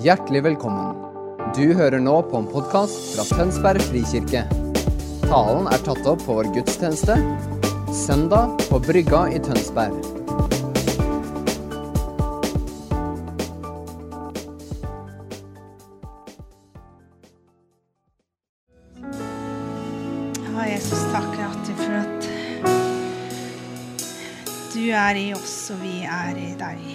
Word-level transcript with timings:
Hjertelig 0.00 0.40
velkommen. 0.40 0.94
Du 1.52 1.74
hører 1.76 2.00
nå 2.00 2.14
på 2.24 2.38
en 2.38 2.46
podkast 2.48 3.10
fra 3.12 3.24
Tønsberg 3.36 3.82
frikirke. 3.84 4.46
Talen 5.26 5.66
er 5.68 5.82
tatt 5.84 6.06
opp 6.08 6.22
på 6.24 6.38
vår 6.38 6.48
gudstjeneste 6.54 7.18
søndag 7.92 8.54
på 8.70 8.80
Brygga 8.80 9.26
i 9.28 9.42
Tønsberg. 9.44 9.92
Ja, 20.48 20.64
Jesus, 20.70 21.04
takker 21.12 21.58
for 21.84 21.92
at 22.00 22.30
du 24.72 24.84
er 24.88 25.20
i 25.20 25.34
oss, 25.36 25.58
og 25.76 25.84
vi 25.84 25.98
er 26.08 26.40
i 26.40 26.54
deg. 26.56 26.86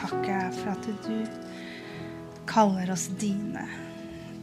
Takker 0.00 0.32
deg 0.32 0.62
for 0.62 0.72
at 0.78 0.88
du 1.04 1.44
kaller 2.56 2.88
oss 2.92 3.10
dine. 3.20 3.66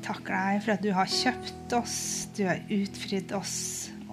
Takk 0.06 0.28
deg 0.28 0.60
for 0.62 0.76
at 0.76 0.84
du 0.84 0.92
har 0.94 1.10
kjøpt 1.10 1.74
oss, 1.74 1.98
du 2.38 2.44
har 2.46 2.60
utfridd 2.70 3.32
oss, 3.34 3.56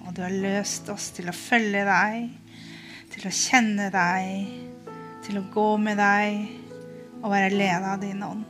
og 0.01 0.15
du 0.17 0.23
har 0.25 0.33
løst 0.33 0.89
oss 0.89 1.11
til 1.13 1.29
å 1.29 1.35
følge 1.35 1.83
deg, 1.85 2.31
til 3.13 3.27
å 3.29 3.33
kjenne 3.35 3.91
deg, 3.93 4.89
til 5.21 5.37
å 5.37 5.45
gå 5.53 5.67
med 5.83 6.01
deg 6.01 7.19
og 7.19 7.29
være 7.29 7.53
ledet 7.53 7.91
av 7.91 8.01
din 8.01 8.25
ånd. 8.25 8.47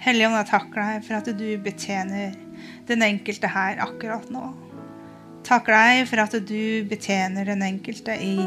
Hellige 0.00 0.30
Ånd, 0.30 0.38
jeg 0.40 0.48
takker 0.48 0.80
deg 0.80 1.04
for 1.06 1.18
at 1.20 1.28
du 1.36 1.46
betjener 1.62 2.32
den 2.88 3.04
enkelte 3.04 3.52
her 3.52 3.84
akkurat 3.84 4.32
nå. 4.32 4.48
Takker 5.44 5.76
deg 5.76 6.08
for 6.08 6.24
at 6.24 6.38
du 6.48 6.88
betjener 6.88 7.52
den 7.52 7.66
enkelte 7.66 8.16
i, 8.16 8.38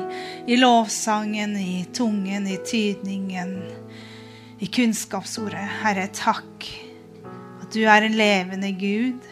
i 0.49 0.58
lovsangen, 0.58 1.53
i 1.61 1.83
tungen, 1.94 2.49
i 2.49 2.58
tydningen, 2.66 3.59
i 4.59 4.68
kunnskapsordet. 4.68 5.64
Herre, 5.81 6.08
takk 6.16 6.67
at 7.61 7.72
du 7.73 7.84
er 7.84 8.06
en 8.06 8.17
levende 8.17 8.72
Gud 8.80 9.25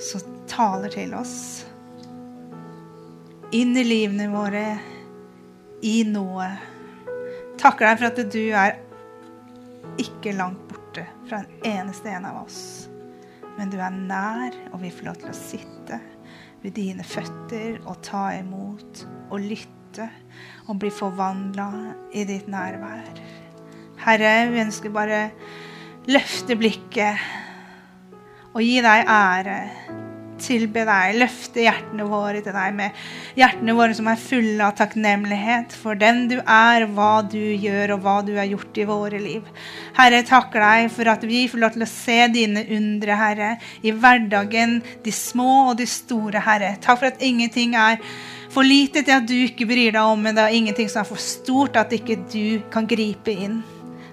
som 0.00 0.24
taler 0.50 0.92
til 0.94 1.14
oss. 1.18 1.66
Inn 3.56 3.74
i 3.76 3.84
livene 3.84 4.28
våre, 4.30 4.64
i 5.82 6.02
noe. 6.06 6.46
Takker 7.60 7.86
deg 7.88 7.98
for 7.98 8.08
at 8.10 8.32
du 8.32 8.42
er 8.56 8.78
ikke 10.00 10.36
langt 10.36 10.62
borte 10.70 11.06
fra 11.28 11.40
en 11.42 11.66
eneste 11.66 12.12
en 12.12 12.28
av 12.28 12.42
oss. 12.44 12.60
Men 13.58 13.72
du 13.72 13.78
er 13.80 13.92
nær, 13.92 14.56
og 14.70 14.80
vi 14.84 14.92
får 14.94 15.08
lov 15.08 15.20
til 15.20 15.32
å 15.32 15.36
sitte 15.36 16.00
ved 16.62 16.76
dine 16.76 17.04
føtter 17.04 17.80
og 17.86 18.00
ta 18.04 18.30
imot 18.38 19.04
og 19.30 19.40
lytte 19.42 20.06
og 20.68 20.78
bli 20.80 20.92
forvandla 20.94 21.70
i 22.14 22.24
ditt 22.28 22.48
nærvær. 22.52 23.08
Herre, 24.00 24.34
vi 24.48 24.62
ønsker 24.62 24.92
bare 24.94 25.28
løfte 26.08 26.56
blikket 26.56 27.20
og 28.54 28.62
gi 28.64 28.78
deg 28.84 29.10
ære. 29.10 29.58
Tilbe 30.40 30.86
deg, 30.88 31.18
løfte 31.20 31.60
hjertene 31.66 32.06
våre 32.08 32.40
til 32.40 32.54
deg 32.56 32.72
med 32.72 33.00
hjertene 33.36 33.74
våre 33.76 33.92
som 33.92 34.06
er 34.08 34.22
fulle 34.22 34.64
av 34.64 34.72
takknemlighet 34.78 35.74
for 35.76 35.98
den 36.00 36.22
du 36.30 36.38
er, 36.40 36.86
hva 36.96 37.20
du 37.28 37.36
gjør, 37.36 37.92
og 37.98 38.06
hva 38.06 38.14
du 38.24 38.32
har 38.38 38.48
gjort 38.48 38.80
i 38.80 38.86
våre 38.88 39.20
liv. 39.20 39.50
Herre, 39.98 40.22
takk 40.24 40.56
deg 40.56 40.88
for 40.94 41.10
at 41.12 41.26
vi 41.28 41.42
får 41.50 41.60
lov 41.60 41.74
til 41.76 41.84
å 41.84 41.90
se 41.92 42.16
dine 42.32 42.64
undre, 42.72 43.18
Herre, 43.20 43.50
i 43.84 43.92
hverdagen, 43.92 44.78
de 45.04 45.12
små 45.12 45.50
og 45.74 45.74
de 45.82 45.88
store, 45.92 46.40
Herre. 46.46 46.72
Takk 46.80 47.02
for 47.02 47.10
at 47.12 47.20
ingenting 47.20 47.76
er 47.76 48.00
for 48.50 48.64
lite 48.64 49.04
til 49.04 49.18
at 49.18 49.28
du 49.28 49.36
ikke 49.36 49.68
bryr 49.68 49.92
deg 49.92 50.00
om, 50.00 50.24
men 50.24 50.40
det 50.40 50.46
er 50.46 50.56
ingenting 50.56 50.88
som 50.88 51.04
er 51.04 51.10
for 51.12 51.20
stort 51.20 51.76
at 51.76 51.92
ikke 51.94 52.16
du 52.32 52.64
kan 52.72 52.88
gripe 52.88 53.36
inn. 53.36 53.60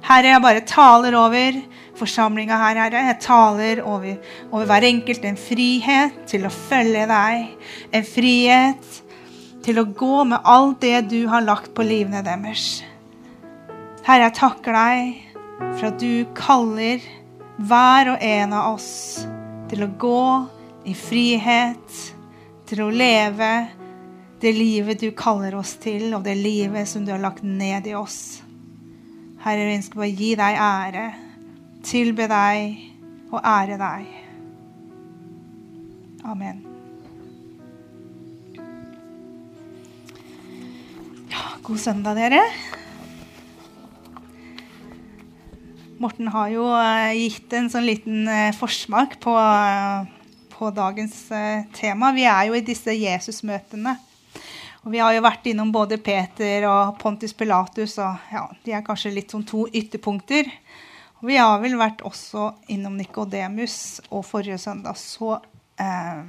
Herre, 0.08 0.30
jeg 0.32 0.40
bare 0.40 0.64
taler 0.64 1.16
over 1.20 1.58
forsamlinga 2.00 2.56
her, 2.62 2.78
Herre. 2.80 3.00
Jeg 3.10 3.20
taler 3.26 3.82
over, 3.84 4.14
over 4.54 4.70
hver 4.70 4.86
enkelt 4.88 5.26
en 5.28 5.40
frihet 5.40 6.22
til 6.32 6.48
å 6.48 6.52
følge 6.54 7.04
deg. 7.10 7.50
En 7.92 8.08
frihet 8.08 9.02
til 9.66 9.82
å 9.82 9.88
gå 9.92 10.22
med 10.30 10.48
alt 10.48 10.80
det 10.86 11.02
du 11.12 11.26
har 11.28 11.44
lagt 11.44 11.74
på 11.76 11.84
livene 11.84 12.24
deres. 12.24 12.86
Herre, 14.08 14.30
jeg 14.30 14.38
takker 14.40 14.80
deg 14.80 15.44
for 15.60 15.90
at 15.90 16.00
du 16.00 16.24
kaller 16.38 17.04
hver 17.58 18.14
og 18.14 18.24
en 18.24 18.56
av 18.56 18.78
oss 18.78 18.90
til 19.68 19.84
å 19.84 19.92
gå 20.00 20.24
i 20.88 20.96
frihet, 20.96 22.02
til 22.64 22.86
å 22.86 22.92
leve 22.96 23.54
det 24.40 24.56
livet 24.56 25.04
du 25.04 25.12
kaller 25.12 25.60
oss 25.60 25.76
til, 25.84 26.14
og 26.16 26.24
det 26.24 26.40
livet 26.40 26.88
som 26.88 27.04
du 27.04 27.12
har 27.12 27.20
lagt 27.20 27.44
ned 27.44 27.92
i 27.92 27.98
oss. 27.98 28.47
Herre, 29.48 29.64
vi 29.64 29.76
ønsker 29.78 29.96
bare 29.96 30.12
å 30.12 30.16
gi 30.20 30.30
deg 30.36 30.58
ære, 30.60 31.02
tilbe 31.88 32.26
deg 32.28 32.82
og 33.32 33.38
ære 33.48 33.78
deg. 33.80 34.10
Amen. 36.28 36.58
Ja, 41.32 41.46
god 41.64 41.80
søndag, 41.80 42.20
dere. 42.20 42.42
Morten 46.04 46.28
har 46.36 46.52
jo 46.52 46.68
eh, 46.82 47.16
gitt 47.16 47.56
en 47.56 47.72
sånn 47.72 47.88
liten 47.88 48.28
eh, 48.28 48.52
forsmak 48.52 49.16
på, 49.24 49.32
eh, 49.32 50.44
på 50.58 50.76
dagens 50.76 51.24
tema. 51.80 52.12
Vi 52.20 52.28
er 52.28 52.52
jo 52.52 52.60
i 52.60 52.66
disse 52.68 53.00
Jesus-møtene. 53.00 53.96
Og 54.88 54.92
vi 54.94 55.02
har 55.04 55.12
jo 55.18 55.20
vært 55.26 55.48
innom 55.52 55.68
både 55.76 55.98
Peter 56.00 56.64
og 56.64 56.94
Pontus 57.02 57.34
Pilatus, 57.36 57.98
og 58.00 58.30
ja, 58.32 58.46
de 58.64 58.72
er 58.72 58.86
kanskje 58.88 59.10
litt 59.12 59.34
som 59.34 59.42
to 59.44 59.66
ytterpunkter. 59.68 60.48
Og 61.20 61.26
vi 61.28 61.36
har 61.36 61.58
vel 61.60 61.74
vært 61.76 62.06
også 62.08 62.54
innom 62.72 62.96
Nikodemus, 62.96 64.00
og 64.08 64.24
forrige 64.24 64.56
søndag 64.64 64.96
så 64.96 65.34
eh, 65.84 66.22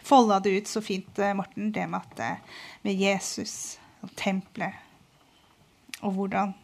folda 0.00 0.38
det 0.40 0.54
ut 0.54 0.70
så 0.70 0.80
fint, 0.80 1.20
Morten, 1.36 1.68
det 1.76 1.84
med, 1.92 2.06
at, 2.08 2.56
med 2.88 2.96
Jesus 3.04 3.76
og 4.00 4.14
tempelet, 4.16 4.80
og 6.00 6.16
hvordan 6.16 6.56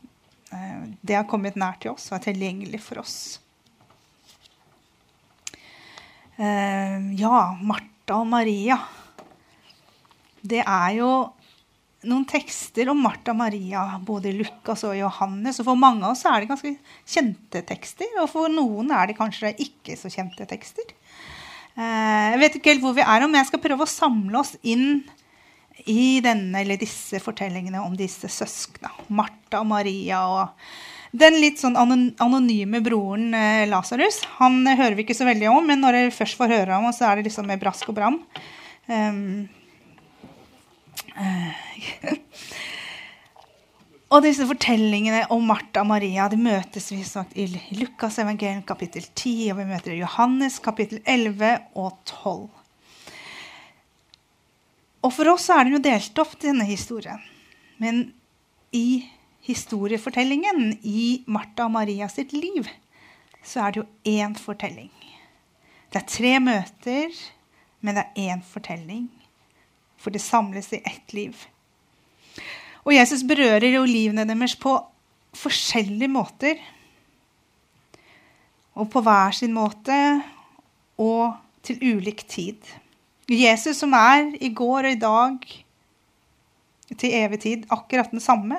eh, 0.56 0.88
det 1.04 1.20
har 1.20 1.28
kommet 1.28 1.60
nær 1.60 1.76
til 1.84 1.92
oss 1.92 2.08
og 2.14 2.16
er 2.16 2.24
tilgjengelig 2.30 2.80
for 2.86 3.02
oss. 3.04 3.18
Eh, 6.40 7.12
ja, 7.20 7.44
Martha 7.60 8.22
og 8.22 8.32
Maria. 8.32 8.80
Det 10.40 10.64
er 10.64 10.90
jo 10.96 11.12
noen 12.08 12.24
tekster 12.28 12.90
om 12.92 13.00
Martha 13.02 13.34
Maria, 13.36 13.84
både 14.02 14.32
Lukas 14.34 14.84
og 14.88 14.96
Johannes. 14.98 15.60
Og 15.62 15.68
for 15.70 15.78
mange 15.78 16.04
av 16.04 16.16
oss 16.16 16.24
er 16.28 16.42
det 16.42 16.50
ganske 16.50 16.74
kjente 17.08 17.62
tekster, 17.68 18.10
og 18.22 18.30
for 18.32 18.52
noen 18.52 18.90
er 18.94 19.10
det 19.10 19.18
kanskje 19.18 19.54
ikke 19.62 19.96
så 20.00 20.10
kjente 20.12 20.46
tekster. 20.50 20.94
Jeg 21.72 22.40
vet 22.40 22.56
ikke 22.58 22.74
helt 22.74 22.82
hvor 22.84 22.96
vi 22.96 23.04
er, 23.04 23.24
men 23.24 23.38
jeg 23.40 23.48
skal 23.48 23.62
prøve 23.64 23.86
å 23.86 23.88
samle 23.88 24.42
oss 24.42 24.56
inn 24.60 25.04
i 25.88 26.20
denne 26.22 26.60
eller 26.60 26.80
disse 26.80 27.20
fortellingene 27.22 27.80
om 27.82 27.94
disse 27.96 28.28
søskna. 28.30 28.92
Martha 29.08 29.62
og 29.62 29.70
Maria 29.70 30.20
og 30.28 31.16
den 31.16 31.36
litt 31.42 31.60
sånn 31.60 31.76
anonyme 31.76 32.80
broren 32.84 33.32
eh, 33.36 33.64
Lasarus. 33.68 34.22
Han 34.38 34.62
hører 34.66 34.96
vi 34.96 35.04
ikke 35.04 35.16
så 35.16 35.28
veldig 35.28 35.50
om, 35.52 35.66
men 35.68 35.82
når 35.84 35.98
dere 35.98 36.14
først 36.14 36.38
får 36.40 36.54
høre 36.54 36.78
om 36.78 36.88
ham, 36.88 36.94
så 36.96 37.08
er 37.08 37.18
det 37.18 37.28
liksom 37.28 37.48
med 37.48 37.60
brask 37.60 37.90
og 37.92 37.98
bram. 37.98 38.22
Um, 38.88 39.44
og 44.12 44.22
disse 44.24 44.46
fortellingene 44.48 45.26
om 45.32 45.44
Martha 45.48 45.82
og 45.82 45.88
Maria 45.90 46.28
de 46.32 46.38
møtes 46.40 46.90
vi 46.92 47.02
sagt, 47.06 47.36
i 47.36 47.46
Lukas 47.78 48.18
evangelium 48.22 48.64
kapittel 48.68 49.04
10, 49.04 49.52
og 49.52 49.60
vi 49.60 49.68
møter 49.70 49.96
Johannes 49.96 50.58
kapittel 50.62 51.00
11 51.04 51.52
og 51.80 51.96
12. 52.08 52.48
Og 55.02 55.10
For 55.12 55.32
oss 55.32 55.48
er 55.50 55.64
den 55.66 55.76
jo 55.76 55.82
delt 55.82 56.18
opp, 56.22 56.36
denne 56.40 56.64
historien. 56.68 57.20
Men 57.82 58.12
i 58.72 59.02
historiefortellingen 59.42 60.78
i 60.86 61.24
Martha 61.26 61.66
og 61.66 61.74
Maria 61.74 62.06
sitt 62.12 62.32
liv 62.36 62.68
så 63.42 63.64
er 63.64 63.72
det 63.72 63.80
jo 63.82 63.88
én 64.06 64.36
fortelling. 64.38 64.92
Det 65.90 65.98
er 65.98 66.06
tre 66.08 66.36
møter, 66.40 67.10
men 67.82 67.98
det 67.98 68.04
er 68.04 68.30
én 68.30 68.44
fortelling 68.46 69.10
for 70.02 70.14
det 70.14 70.22
samles 70.22 70.72
i 70.74 70.82
ett 70.82 71.14
liv. 71.14 71.36
Og 72.82 72.94
Jesus 72.96 73.22
berører 73.26 73.70
jo 73.76 73.86
livene 73.86 74.26
deres 74.26 74.56
på 74.58 74.74
forskjellige 75.38 76.10
måter. 76.10 76.58
Og 78.74 78.88
på 78.90 79.02
hver 79.04 79.34
sin 79.36 79.54
måte 79.54 79.96
og 81.00 81.36
til 81.62 81.78
ulik 81.94 82.24
tid. 82.28 82.58
Jesus 83.30 83.78
som 83.78 83.94
er 83.94 84.32
i 84.42 84.50
går 84.50 84.88
og 84.88 84.92
i 84.96 85.00
dag 85.00 85.44
til 86.98 87.14
evig 87.16 87.40
tid 87.44 87.66
akkurat 87.72 88.10
den 88.12 88.20
samme, 88.20 88.58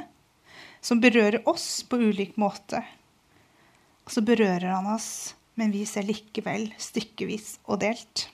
som 0.81 1.01
berører 1.03 1.43
oss 1.49 1.83
på 1.87 1.99
ulik 1.99 2.37
måte. 2.41 2.79
Og 4.03 4.15
så 4.15 4.23
berører 4.25 4.71
han 4.71 4.87
oss, 4.95 5.35
men 5.59 5.71
vi 5.75 5.83
ser 5.87 6.07
likevel 6.07 6.71
stykkevis 6.81 7.57
og 7.67 7.83
delt. 7.83 8.27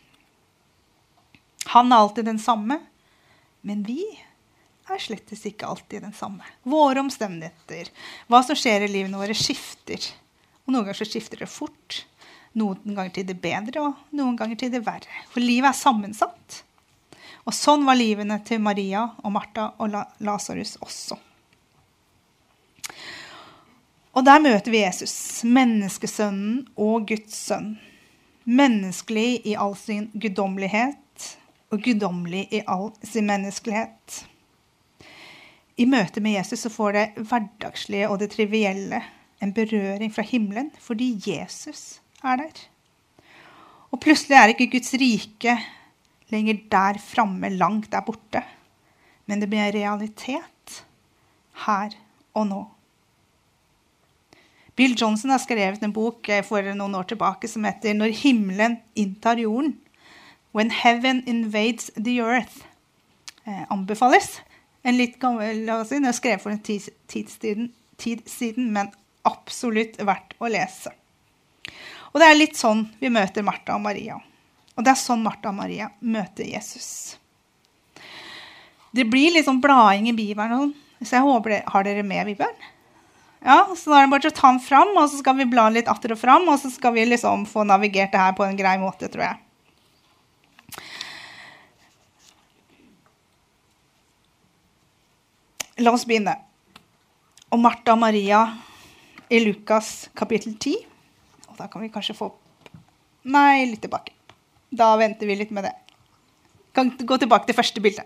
Han 1.74 1.92
er 1.92 2.06
alltid 2.06 2.30
den 2.30 2.40
samme, 2.42 2.80
men 3.62 3.84
vi 3.88 4.04
er 4.90 5.02
slettes 5.02 5.46
ikke 5.46 5.68
alltid 5.70 6.04
den 6.06 6.16
samme. 6.16 6.46
Våre 6.64 7.04
omstendigheter, 7.04 7.92
hva 8.28 8.42
som 8.46 8.58
skjer 8.58 8.86
i 8.86 8.92
livene 8.92 9.20
våre, 9.20 9.36
skifter. 9.38 10.10
Og 10.66 10.74
noen 10.74 10.88
ganger 10.88 11.02
så 11.02 11.10
skifter 11.10 11.44
det 11.44 11.50
fort. 11.52 12.04
Noen 12.58 12.96
ganger 12.96 13.14
til 13.14 13.28
det 13.30 13.38
bedre, 13.42 13.84
og 13.84 14.18
noen 14.18 14.38
ganger 14.40 14.58
til 14.60 14.74
det 14.74 14.82
verre. 14.86 15.24
For 15.30 15.44
livet 15.44 15.72
er 15.72 15.78
sammensatt. 15.78 16.64
Og 17.46 17.56
sånn 17.56 17.86
var 17.88 17.98
livene 17.98 18.40
til 18.46 18.62
Maria 18.62 19.06
og 19.24 19.34
Martha 19.34 19.72
og 19.82 19.94
Lasarus 20.26 20.76
også. 20.84 21.18
Og 24.18 24.26
der 24.26 24.42
møter 24.42 24.74
vi 24.74 24.82
Jesus, 24.82 25.14
menneskesønnen 25.46 26.66
og 26.82 27.06
Guds 27.10 27.38
sønn. 27.46 27.76
Menneskelig 28.50 29.44
i 29.46 29.54
all 29.54 29.76
sin 29.78 30.10
guddommelighet 30.18 30.98
og 31.70 31.84
guddommelig 31.86 32.48
i 32.52 32.62
all 32.68 32.90
sin 33.06 33.28
menneskelighet. 33.30 34.24
I 35.80 35.86
møte 35.88 36.22
med 36.22 36.36
Jesus 36.36 36.66
så 36.66 36.72
får 36.74 36.96
det 36.98 37.06
hverdagslige 37.30 38.10
og 38.10 38.20
det 38.20 38.32
trivielle 38.34 39.02
en 39.40 39.54
berøring 39.56 40.12
fra 40.12 40.26
himmelen 40.28 40.72
fordi 40.84 41.14
Jesus 41.24 42.02
er 42.24 42.42
der. 42.42 42.64
Og 43.90 44.02
plutselig 44.04 44.36
er 44.38 44.54
ikke 44.54 44.70
Guds 44.74 44.92
rike 45.00 45.56
lenger 46.30 46.60
der 46.72 47.00
framme, 47.02 47.50
langt 47.50 47.92
der 47.92 48.06
borte. 48.06 48.44
Men 49.26 49.42
det 49.42 49.50
blir 49.50 49.64
en 49.64 49.74
realitet 49.74 50.84
her 51.66 51.96
og 52.38 52.48
nå. 52.50 52.60
Bill 54.76 54.96
Johnson 54.96 55.34
har 55.34 55.42
skrevet 55.44 55.82
en 55.84 55.94
bok 55.94 56.30
eh, 56.32 56.44
for 56.46 56.64
noen 56.72 56.96
år 56.96 57.10
tilbake 57.10 57.50
som 57.52 57.66
heter 57.68 57.94
'Når 57.94 58.16
himmelen 58.22 58.78
inntar 58.96 59.36
jorden'. 59.36 59.76
'When 60.52 60.70
heaven 60.70 61.24
invades 61.26 61.92
the 61.96 62.20
earth'. 62.22 62.64
Eh, 63.46 63.66
anbefales. 63.70 64.42
En 64.84 64.98
litt 64.98 65.20
gammel, 65.20 65.66
la 65.66 65.82
oss 65.82 65.90
si, 65.90 65.96
Den 65.96 66.06
er 66.06 66.12
skrevet 66.12 66.42
for 66.42 66.52
en 66.52 66.60
tid, 66.60 66.90
siden, 67.08 67.72
tid 67.98 68.22
siden, 68.30 68.72
men 68.74 68.92
absolutt 69.28 69.98
verdt 69.98 70.36
å 70.40 70.50
lese. 70.50 70.92
Og 72.14 72.22
det 72.22 72.28
er 72.30 72.40
litt 72.40 72.58
sånn 72.58 72.88
vi 73.00 73.10
møter 73.10 73.46
Martha 73.46 73.76
og 73.76 73.82
Maria. 73.82 74.18
Og 74.78 74.84
det 74.84 74.94
er 74.94 75.02
sånn 75.02 75.24
Martha 75.24 75.52
og 75.52 75.60
Maria 75.60 75.90
møter 76.00 76.48
Jesus. 76.48 77.18
Det 78.92 79.06
blir 79.06 79.34
litt 79.36 79.46
sånn 79.46 79.62
blading 79.62 80.08
i 80.10 80.18
Bibelen, 80.18 80.74
så 81.04 81.20
jeg 81.20 81.28
håper 81.28 81.50
dere 81.50 81.74
har 81.74 81.84
dere 81.86 82.04
med 82.04 82.32
Bibelen. 82.32 82.70
Ja, 83.40 83.68
så 83.76 83.92
da 83.92 84.00
er 84.00 84.08
det 84.08 84.12
bare 84.12 84.32
å 84.32 84.36
ta 84.36 84.50
den 84.52 84.64
fram, 84.64 84.90
og 84.98 85.06
så 85.12 85.20
skal 85.22 85.38
vi 85.38 85.48
bla 85.48 85.70
litt 85.72 85.88
atter 85.92 86.12
og 86.12 86.20
fram. 86.20 86.48
Og 86.52 86.60
så 86.60 86.72
skal 86.74 86.92
vi 86.98 87.06
liksom 87.08 87.46
få 87.48 87.64
navigert 87.68 88.12
det 88.12 88.20
her 88.20 88.34
på 88.36 88.44
en 88.44 88.58
grei 88.60 88.76
måte, 88.82 89.08
tror 89.12 89.30
jeg. 89.30 89.38
La 95.80 95.94
oss 95.96 96.06
begynne. 96.08 96.36
Og 97.50 97.60
Martha 97.64 97.96
og 97.96 98.02
Maria 98.02 98.44
i 99.32 99.40
Lukas 99.44 100.10
kapittel 100.18 100.58
10. 100.60 100.76
Og 101.50 101.58
da 101.60 101.70
kan 101.72 101.84
vi 101.84 101.92
kanskje 101.94 102.18
få 102.18 102.32
Nei, 103.30 103.66
litt 103.68 103.82
tilbake. 103.84 104.14
Da 104.72 104.94
venter 104.98 105.28
vi 105.28 105.36
litt 105.40 105.52
med 105.54 105.68
det. 105.68 105.74
Kan 106.76 106.94
gå 106.96 107.18
tilbake 107.20 107.50
til 107.50 107.58
første 107.58 107.84
bilde. 107.84 108.06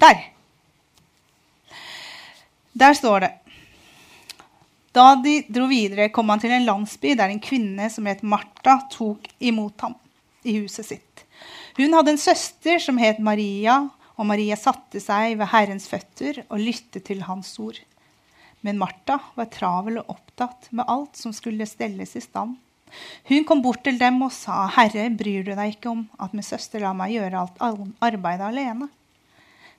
Der. 0.00 0.22
Der 2.72 2.96
står 2.96 3.26
det 3.26 3.32
da 4.92 5.14
de 5.16 5.38
dro 5.48 5.66
videre, 5.70 6.10
kom 6.12 6.28
han 6.28 6.40
til 6.40 6.52
en 6.52 6.66
landsby 6.68 7.14
der 7.16 7.32
en 7.32 7.40
kvinne 7.40 7.88
som 7.90 8.06
het 8.10 8.22
Martha, 8.22 8.76
tok 8.92 9.24
imot 9.40 9.80
ham 9.80 9.96
i 10.44 10.58
huset 10.58 10.84
sitt. 10.84 11.24
Hun 11.78 11.96
hadde 11.96 12.12
en 12.12 12.20
søster 12.20 12.80
som 12.82 12.98
het 13.00 13.22
Maria, 13.22 13.86
og 14.18 14.28
Maria 14.28 14.56
satte 14.60 15.00
seg 15.00 15.38
ved 15.40 15.50
Herrens 15.52 15.88
føtter 15.90 16.42
og 16.48 16.60
lyttet 16.60 17.06
til 17.08 17.24
hans 17.26 17.54
ord. 17.62 17.78
Men 18.62 18.78
Martha 18.78 19.18
var 19.34 19.50
travel 19.50 19.98
og 20.02 20.12
opptatt 20.14 20.68
med 20.70 20.88
alt 20.90 21.18
som 21.18 21.34
skulle 21.34 21.66
stelles 21.66 22.14
i 22.18 22.22
stand. 22.22 22.58
Hun 23.30 23.46
kom 23.48 23.62
bort 23.64 23.82
til 23.84 23.98
dem 23.98 24.20
og 24.22 24.32
sa, 24.32 24.66
'Herre, 24.68 25.08
bryr 25.16 25.44
du 25.44 25.54
deg 25.54 25.76
ikke 25.76 25.90
om 25.90 26.08
at 26.20 26.34
min 26.34 26.44
søster 26.44 26.80
lar 26.80 26.94
meg 26.94 27.14
gjøre 27.16 27.40
alt 27.40 27.62
arbeidet 28.00 28.46
alene?' 28.46 28.90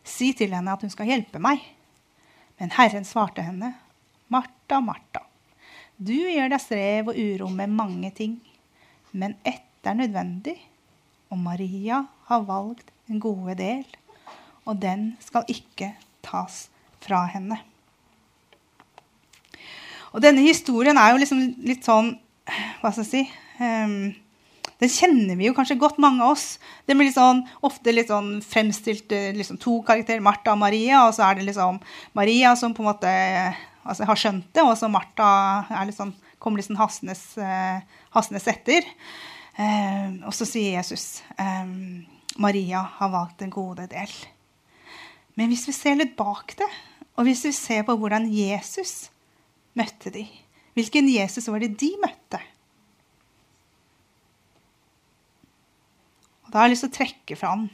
'Si 0.03 0.33
til 0.33 0.53
henne 0.53 0.73
at 0.73 0.81
hun 0.81 0.89
skal 0.89 1.05
hjelpe 1.05 1.39
meg.' 1.39 1.61
Men 2.59 2.71
Herren 2.71 3.05
svarte 3.05 3.41
henne, 3.41 3.75
Martha, 4.29 4.79
Martha, 4.79 5.21
du 5.97 6.13
gjør 6.13 6.49
deg 6.49 6.61
strev 6.61 7.09
og 7.11 7.17
uro 7.17 7.47
med 7.49 7.69
mange 7.69 8.09
ting, 8.11 8.41
men 9.11 9.35
ett 9.45 9.85
er 9.85 9.93
nødvendig, 9.93 10.55
og 11.29 11.37
Maria 11.37 12.05
har 12.29 12.45
valgt 12.47 12.89
en 13.09 13.19
gode 13.19 13.55
del, 13.59 13.85
og 14.65 14.79
den 14.81 15.13
skal 15.23 15.47
ikke 15.51 15.93
tas 16.23 16.67
fra 17.03 17.25
henne. 17.31 17.59
Og 20.13 20.21
denne 20.21 20.43
historien 20.45 20.97
er 20.99 21.13
jo 21.13 21.21
liksom 21.23 21.41
litt 21.65 21.87
sånn 21.87 22.13
Hva 22.81 22.91
skal 22.93 23.01
jeg 23.01 23.09
si 23.09 23.21
um, 23.63 24.11
Den 24.83 24.91
kjenner 24.91 25.39
vi 25.39 25.47
jo 25.47 25.55
kanskje 25.57 25.79
godt, 25.79 25.99
mange 26.01 26.21
av 26.21 26.35
oss. 26.35 26.57
Det 26.85 26.95
blir 26.95 27.07
litt 27.07 27.17
sånn, 27.17 27.41
ofte 27.65 27.93
litt 27.93 28.11
sånn 28.11 28.35
fremstilt 28.45 29.13
liksom 29.37 29.57
to 29.61 29.77
karakterer, 29.87 30.21
Martha 30.23 30.51
og 30.51 30.59
Maria. 30.59 31.05
Og 31.07 31.15
så 31.15 31.23
er 31.23 31.39
det 31.39 31.45
liksom 31.47 31.79
Maria 32.19 32.51
som 32.59 32.75
på 32.75 32.83
en 32.83 32.89
måte 32.89 33.13
altså, 33.87 34.03
har 34.09 34.19
skjønt 34.19 34.49
det, 34.51 34.65
og 34.65 34.75
så 34.75 34.89
Martha 34.91 35.29
litt 35.87 35.95
sånn, 35.95 36.11
kommer 36.35 36.59
litt 36.59 36.67
sånn 36.67 36.81
hastende, 36.81 37.15
eh, 37.47 38.51
etter. 38.51 38.91
Um, 39.55 40.19
og 40.27 40.35
så 40.35 40.49
sier 40.49 40.81
Jesus 40.81 41.21
um, 41.37 42.03
Maria 42.43 42.83
har 42.97 43.13
valgt 43.13 43.45
en 43.45 43.53
gode 43.53 43.87
del. 43.87 44.11
Men 45.39 45.49
hvis 45.49 45.65
vi 45.69 45.75
ser 45.75 45.97
litt 45.97 46.15
bak 46.17 46.55
det, 46.59 46.69
og 47.17 47.27
hvis 47.27 47.43
vi 47.47 47.53
ser 47.55 47.85
på 47.87 47.95
hvordan 47.97 48.25
Jesus 48.29 49.09
møtte 49.77 50.11
de, 50.13 50.25
hvilken 50.77 51.09
Jesus 51.09 51.49
var 51.49 51.63
det 51.63 51.73
de 51.81 51.91
møtte? 52.01 52.41
Og 56.45 56.53
da 56.53 56.61
har 56.61 56.69
jeg 56.69 56.75
lyst 56.75 56.85
til 56.85 56.93
å 56.93 56.97
trekke 56.99 57.39
fram 57.39 57.67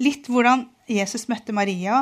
litt 0.00 0.30
hvordan 0.32 0.64
Jesus 0.88 1.26
møtte 1.28 1.52
Maria, 1.52 2.00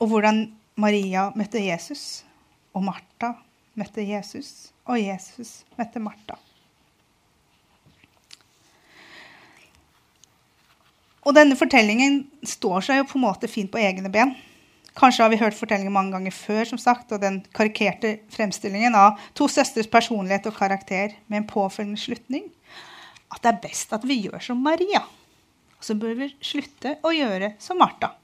og 0.00 0.08
hvordan 0.08 0.46
Maria 0.80 1.28
møtte 1.36 1.60
Jesus, 1.60 2.24
og 2.72 2.86
Martha 2.88 3.34
møtte 3.78 4.04
Jesus, 4.06 4.70
og 4.88 5.00
Jesus 5.00 5.62
møtte 5.76 6.00
Martha. 6.02 6.38
Og 11.28 11.34
denne 11.36 11.58
fortellingen 11.60 12.22
står 12.48 12.86
seg 12.86 13.02
jo 13.02 13.08
på 13.10 13.18
en 13.18 13.26
måte 13.26 13.50
fint 13.52 13.68
på 13.68 13.80
egne 13.82 14.08
ben. 14.08 14.32
Kanskje 14.96 15.26
har 15.26 15.30
vi 15.30 15.38
hørt 15.38 15.56
fortellingen 15.58 15.92
mange 15.92 16.14
ganger 16.16 16.32
før, 16.32 16.62
som 16.70 16.80
sagt, 16.80 17.12
og 17.12 17.20
den 17.20 17.42
karikerte 17.54 18.14
fremstillingen 18.32 18.96
av 18.96 19.20
to 19.36 19.44
søstres 19.52 19.90
personlighet 19.92 20.48
og 20.48 20.56
karakter 20.56 21.12
med 21.28 21.42
en 21.42 21.50
påfølgende 21.50 22.00
slutning. 22.00 22.48
At 23.28 23.44
det 23.44 23.50
er 23.52 23.60
best 23.66 23.92
at 23.92 24.06
vi 24.08 24.22
gjør 24.24 24.40
som 24.40 24.64
Maria. 24.64 25.04
Og 25.76 25.84
så 25.84 25.94
bør 26.00 26.16
vi 26.18 26.30
slutte 26.40 26.96
å 27.04 27.12
gjøre 27.12 27.52
som 27.62 27.78
Martha. 27.78 28.14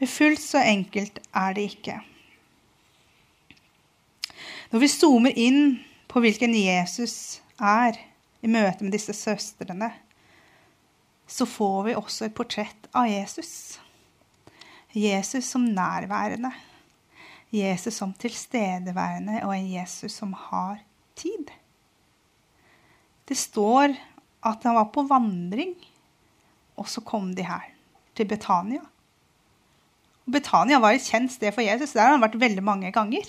Men 0.00 0.10
fullt 0.10 0.42
så 0.42 0.64
enkelt 0.64 1.20
er 1.36 1.54
det 1.56 1.68
ikke. 1.74 2.00
Når 4.72 4.82
vi 4.82 4.90
zoomer 4.90 5.38
inn 5.38 5.76
på 6.08 6.24
hvilken 6.24 6.56
Jesus 6.56 7.42
er 7.60 8.00
i 8.40 8.50
møte 8.50 8.82
med 8.82 8.96
disse 8.96 9.14
søstrene, 9.14 9.92
så 11.26 11.46
får 11.46 11.82
vi 11.88 11.96
også 11.98 12.28
et 12.28 12.34
portrett 12.34 12.88
av 12.94 13.08
Jesus. 13.10 13.78
Jesus 14.92 15.50
som 15.50 15.66
nærværende. 15.66 16.52
Jesus 17.54 17.94
som 17.94 18.12
tilstedeværende, 18.18 19.40
og 19.46 19.54
en 19.54 19.68
Jesus 19.70 20.16
som 20.18 20.32
har 20.32 20.80
tid. 21.16 21.50
Det 23.28 23.36
står 23.38 23.94
at 24.46 24.66
han 24.66 24.76
var 24.76 24.90
på 24.94 25.06
vandring, 25.08 25.74
og 26.76 26.88
så 26.90 27.00
kom 27.00 27.32
de 27.34 27.46
her, 27.46 27.72
til 28.14 28.28
Betania. 28.28 28.82
Betania 30.26 30.78
var 30.82 30.96
et 30.96 31.06
kjent 31.06 31.32
sted 31.32 31.54
for 31.54 31.62
Jesus. 31.62 31.94
Der 31.94 32.02
har 32.02 32.16
han 32.16 32.22
vært 32.22 32.40
veldig 32.40 32.62
mange 32.64 32.90
ganger. 32.92 33.28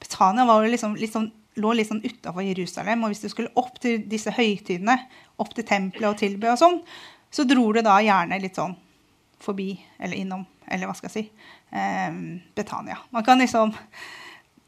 Betania 0.00 0.44
var 0.44 0.66
liksom, 0.68 0.96
liksom, 1.00 1.30
lå 1.60 1.74
litt 1.74 1.90
sånn 1.90 2.02
utafor 2.04 2.44
Jerusalem. 2.46 3.04
Og 3.04 3.12
hvis 3.12 3.24
du 3.24 3.28
skulle 3.32 3.52
opp 3.60 3.78
til 3.82 4.02
disse 4.10 4.32
høytidene, 4.34 4.96
opp 5.40 5.54
til 5.54 5.66
tempelet 5.68 6.10
og 6.10 6.18
tilbe, 6.20 6.50
og 6.52 6.60
sånn, 6.60 6.80
så 7.34 7.46
dro 7.48 7.68
du 7.74 7.80
da 7.82 7.98
gjerne 8.04 8.40
litt 8.42 8.58
sånn 8.58 8.76
forbi 9.44 9.72
eller 9.98 10.16
innom, 10.16 10.44
eller 10.70 10.88
hva 10.88 10.94
skal 10.96 11.10
jeg 11.10 11.16
si, 11.16 11.48
eh, 11.76 12.20
Betania. 12.56 13.00
Man 13.12 13.26
kan 13.26 13.42
liksom 13.42 13.74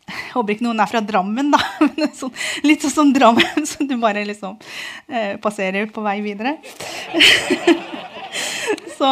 jeg 0.07 0.37
håper 0.37 0.55
ikke 0.55 0.67
noen 0.69 0.81
er 0.83 0.91
fra 0.91 1.03
Drammen, 1.03 1.49
da. 1.51 1.59
Men 1.97 2.13
sånn, 2.15 2.35
litt 2.67 2.85
sånn 2.85 2.95
som 2.95 3.13
Drammen, 3.15 3.67
så 3.71 3.87
du 3.87 3.97
bare 4.03 4.23
liksom 4.29 4.55
eh, 5.09 5.35
passerer 5.43 5.89
på 5.91 6.05
vei 6.05 6.21
videre. 6.23 6.57
så 8.99 9.11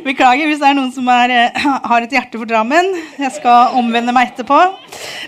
Beklager 0.00 0.48
hvis 0.48 0.60
det 0.62 0.68
er 0.70 0.76
noen 0.78 0.92
som 0.94 1.08
er, 1.12 1.32
eh, 1.36 1.64
har 1.90 2.04
et 2.04 2.14
hjerte 2.14 2.40
for 2.40 2.48
Drammen. 2.48 2.88
Jeg 3.20 3.32
skal 3.36 3.76
omvende 3.78 4.14
meg 4.16 4.32
etterpå. 4.32 4.58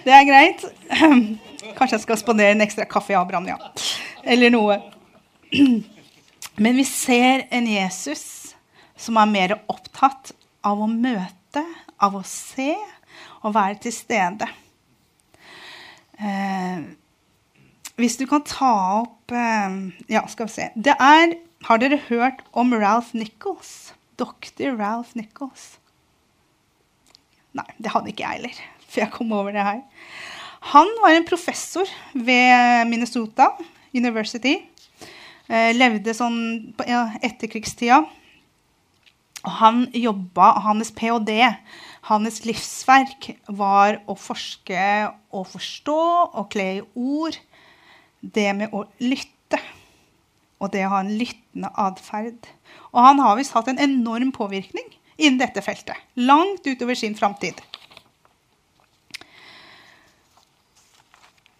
Det 0.06 0.14
er 0.14 0.24
greit. 0.28 0.64
Kanskje 1.74 1.98
jeg 1.98 2.04
skal 2.04 2.20
spandere 2.20 2.54
en 2.54 2.64
ekstra 2.64 2.86
kaffe 2.88 3.12
i 3.12 3.18
Abraham, 3.18 3.48
ja. 3.50 3.58
Eller 4.24 4.52
noe. 4.54 4.78
Men 6.56 6.76
vi 6.78 6.84
ser 6.88 7.46
en 7.52 7.66
Jesus 7.68 8.54
som 8.96 9.18
er 9.20 9.30
mer 9.30 9.56
opptatt 9.68 10.32
av 10.64 10.80
å 10.80 10.88
møte 10.88 11.64
av 12.00 12.16
å 12.16 12.22
se 12.26 12.72
og 13.44 13.54
være 13.56 13.80
til 13.84 13.94
stede. 13.94 14.48
Eh, 16.14 16.84
hvis 17.98 18.16
du 18.18 18.24
kan 18.30 18.42
ta 18.46 18.70
opp 19.00 19.32
eh, 19.34 19.74
Ja, 20.10 20.22
skal 20.30 20.46
vi 20.46 20.54
se. 20.54 20.68
Det 20.78 20.94
er 20.94 21.34
Har 21.66 21.80
dere 21.80 21.98
hørt 22.08 22.44
om 22.52 22.74
Ralph 22.76 23.14
Nichols? 23.16 23.94
Dr. 24.20 24.76
Ralph 24.78 25.14
Nichols. 25.18 25.74
Nei, 27.54 27.68
det 27.78 27.92
hadde 27.94 28.10
ikke 28.10 28.24
jeg 28.24 28.40
heller, 28.40 28.60
for 28.88 29.04
jeg 29.04 29.14
kom 29.14 29.34
over 29.36 29.54
det 29.54 29.66
her. 29.66 29.82
Han 30.74 30.90
var 31.02 31.14
en 31.14 31.26
professor 31.28 31.88
ved 32.16 32.88
Minnesota 32.88 33.50
University. 33.94 34.56
Eh, 35.44 35.72
levde 35.76 36.14
sånn 36.16 36.38
på 36.76 36.86
etterkrigstida. 36.88 38.00
Og 39.44 39.56
han 39.60 39.84
jobba 39.92 40.54
Hans 40.64 40.88
ph.d., 40.96 41.34
hans 42.08 42.40
livsverk, 42.44 43.30
var 43.48 44.00
å 44.08 44.16
forske 44.16 44.80
og 45.32 45.46
forstå 45.52 46.00
og 46.32 46.48
kle 46.52 46.68
i 46.78 46.82
ord 46.96 47.36
det 48.20 48.50
med 48.56 48.72
å 48.72 48.86
lytte. 49.04 49.33
Og 50.64 50.72
det 50.72 50.86
å 50.86 50.94
ha 50.94 51.02
en 51.04 51.14
lyttende 51.18 51.70
atferd. 51.76 52.48
Og 52.94 53.00
han 53.04 53.20
har 53.20 53.36
visst 53.36 53.54
hatt 53.56 53.68
en 53.68 53.82
enorm 53.82 54.32
påvirkning 54.32 54.86
innen 55.18 55.38
dette 55.42 55.62
feltet. 55.64 55.98
Langt 56.16 56.64
utover 56.66 56.96
sin 56.98 57.16
framtid. 57.18 57.60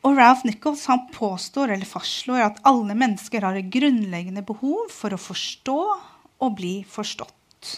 Og 0.05 0.19
Ralph 0.19 0.45
Nichols 0.45 0.85
han 0.91 1.07
påstår 1.13 1.73
eller 1.73 1.89
fastslår 1.89 2.43
at 2.45 2.61
alle 2.69 2.97
mennesker 2.99 3.45
har 3.45 3.57
et 3.57 3.71
grunnleggende 3.73 4.45
behov 4.45 4.91
for 4.93 5.17
å 5.17 5.21
forstå 5.21 5.79
og 6.45 6.57
bli 6.59 6.75
forstått 6.89 7.73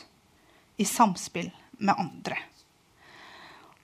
i 0.83 0.87
samspill 0.88 1.52
med 1.78 1.95
andre. 1.95 2.38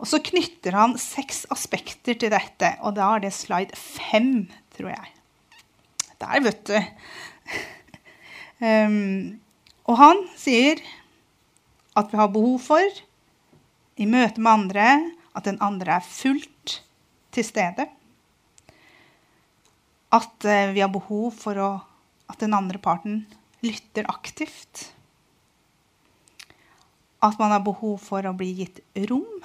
Og 0.03 0.09
så 0.11 0.19
knytter 0.25 0.75
han 0.75 0.97
seks 0.99 1.45
aspekter 1.55 2.19
til 2.19 2.33
dette, 2.35 2.73
og 2.83 2.97
da 2.97 3.13
er 3.15 3.23
det 3.23 3.37
slide 3.37 3.79
fem, 3.79 4.49
tror 4.75 4.91
jeg. 4.91 5.13
Der, 6.19 6.43
vet 6.43 6.65
du. 6.67 6.75
Um, 8.61 9.39
og 9.89 9.99
han 9.99 10.23
sier 10.39 10.83
at 11.99 12.13
vi 12.13 12.21
har 12.21 12.31
behov 12.33 12.61
for 12.65 13.03
i 14.01 14.07
møte 14.09 14.41
med 14.41 14.53
andre 14.53 14.87
at 15.37 15.49
den 15.49 15.59
andre 15.65 15.99
er 15.99 16.07
fullt 16.07 16.79
til 17.33 17.45
stede 17.45 17.89
at 20.13 20.45
uh, 20.45 20.73
vi 20.75 20.83
har 20.83 20.93
behov 20.93 21.33
for 21.37 21.59
å, 21.59 21.71
at 22.29 22.43
den 22.43 22.55
andre 22.57 22.81
parten 22.83 23.23
lytter 23.65 24.09
aktivt. 24.11 24.91
At 27.23 27.39
man 27.41 27.55
har 27.55 27.63
behov 27.65 28.01
for 28.03 28.27
å 28.27 28.35
bli 28.37 28.51
gitt 28.61 28.83
rom. 29.09 29.41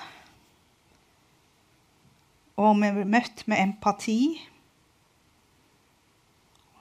Og 2.58 2.80
møtt 2.82 3.46
med 3.46 3.62
empati. 3.62 4.20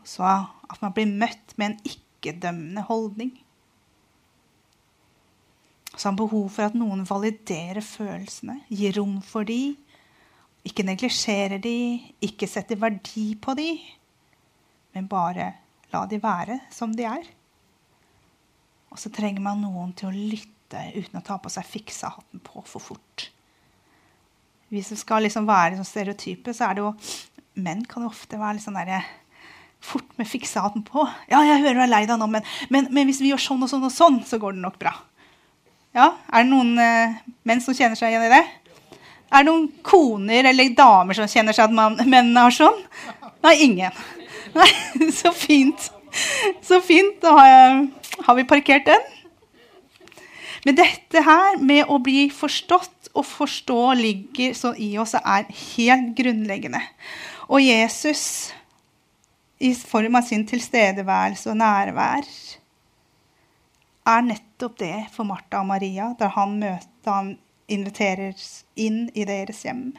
Så 0.07 0.23
at 0.27 0.83
man 0.83 0.95
blir 0.95 1.11
møtt 1.11 1.57
med 1.59 1.73
en 1.73 1.91
ikke-dømmende 1.91 2.87
holdning. 2.87 3.33
Så 5.97 6.07
har 6.07 6.15
man 6.15 6.21
behov 6.21 6.47
for 6.53 6.69
at 6.69 6.77
noen 6.79 7.03
validerer 7.09 7.83
følelsene, 7.83 8.61
gir 8.69 8.97
rom 9.01 9.19
for 9.25 9.49
dem 9.49 9.75
ikke 10.67 10.87
neglisjerer 10.87 11.61
de, 11.63 12.01
ikke 12.25 12.49
setter 12.51 12.79
verdi 12.81 13.35
på 13.39 13.55
de, 13.59 13.71
men 14.97 15.09
bare 15.11 15.53
la 15.93 16.03
de 16.11 16.19
være 16.23 16.59
som 16.75 16.95
de 16.97 17.07
er. 17.07 17.29
Og 18.91 18.99
så 18.99 19.13
trenger 19.15 19.45
man 19.45 19.63
noen 19.63 19.93
til 19.97 20.11
å 20.11 20.17
lytte 20.17 20.83
uten 20.97 21.21
å 21.21 21.25
ta 21.25 21.37
på 21.43 21.53
seg 21.53 21.69
fiksehatten 21.69 22.43
på 22.43 22.65
for 22.67 22.83
fort. 22.83 23.29
Hvis 24.73 24.91
det 24.91 24.99
skal 24.99 25.23
liksom 25.23 25.47
være 25.47 25.79
stereotypet, 25.79 25.93
stereotype, 25.93 26.57
så 26.57 26.71
er 26.71 26.77
det 26.77 26.87
jo 26.87 26.95
Menn 27.57 27.87
kan 27.89 28.05
jo 28.05 28.11
ofte 28.11 28.37
være 28.37 28.59
litt 28.59 28.67
sånn 28.67 28.75
derre 28.77 28.99
fort 29.87 30.09
med 30.19 30.29
fiksaten 30.29 30.85
på. 30.87 31.07
'Ja, 31.31 31.43
jeg 31.47 31.63
hører 31.63 31.79
du 31.79 31.83
er 31.87 31.93
lei 31.93 32.05
deg 32.09 32.19
nå, 32.21 32.29
men, 32.31 32.47
men, 32.69 32.89
men, 32.91 33.07
hvis 33.09 33.23
vi 33.23 33.33
gjør 33.33 33.43
sånn 33.43 33.63
og 33.63 33.71
sånn 33.71 33.87
og 33.87 33.95
sånn, 33.95 34.21
så 34.27 34.41
går 34.43 34.57
det 34.57 34.65
nok 34.65 34.79
bra.' 34.83 34.97
Ja, 35.97 36.13
Er 36.29 36.45
det 36.45 36.51
noen 36.51 36.77
eh, 36.83 37.17
menn 37.49 37.63
som 37.65 37.75
kjenner 37.75 37.97
seg 37.97 38.13
igjen 38.13 38.27
i 38.27 38.33
det? 38.35 38.45
Er 39.33 39.43
det 39.43 39.49
noen 39.49 39.71
koner 39.87 40.51
eller 40.51 40.75
damer 40.77 41.17
som 41.17 41.31
kjenner 41.31 41.57
seg 41.57 41.71
at 41.71 42.05
mennene 42.05 42.45
har 42.45 42.53
sånn? 42.53 42.83
Nei, 43.47 43.55
ingen. 43.65 43.97
Nei, 44.55 44.69
Så 45.19 45.33
fint. 45.33 45.89
Så 46.65 46.83
fint. 46.85 47.17
Da 47.23 47.33
har, 47.39 47.49
jeg, 47.49 47.81
har 48.27 48.37
vi 48.39 48.47
parkert 48.49 48.87
den. 48.89 49.09
Men 50.67 50.79
dette 50.79 51.23
her 51.23 51.59
med 51.63 51.89
å 51.89 51.99
bli 52.03 52.27
forstått 52.35 53.13
og 53.17 53.25
forstå 53.25 53.81
ligger 53.97 54.55
så 54.57 54.73
i 54.77 54.91
oss 55.01 55.15
og 55.17 55.25
er 55.25 55.49
helt 55.49 56.13
grunnleggende. 56.19 56.83
Og 57.47 57.63
Jesus, 57.63 58.53
i 59.59 59.73
form 59.75 60.19
av 60.19 60.27
sin 60.27 60.45
tilstedeværelse 60.49 61.51
og 61.51 61.59
nærvær, 61.61 62.29
er 64.07 64.23
nettopp 64.23 64.77
det 64.79 65.07
for 65.15 65.27
Martha 65.27 65.63
og 65.63 65.71
Maria 65.71 66.13
da 66.19 66.29
han 66.37 66.59
møter 66.61 67.11
han 67.11 67.33
inviterer 67.69 68.35
inn 68.79 69.07
i 69.15 69.25
deres 69.27 69.63
hjem. 69.67 69.91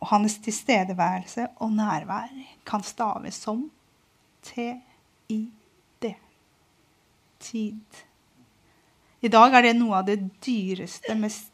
Og 0.00 0.12
hans 0.14 0.38
tilstedeværelse 0.44 1.48
og 1.60 1.72
nærvær 1.76 2.30
kan 2.66 2.84
staves 2.86 3.40
som 3.42 3.66
T-I-D. 4.46 6.14
Tid. 7.40 8.00
I 9.20 9.28
dag 9.28 9.54
er 9.54 9.64
det 9.64 9.76
noe 9.76 9.98
av 10.00 10.06
det 10.08 10.18
dyreste, 10.44 11.14
mest 11.16 11.50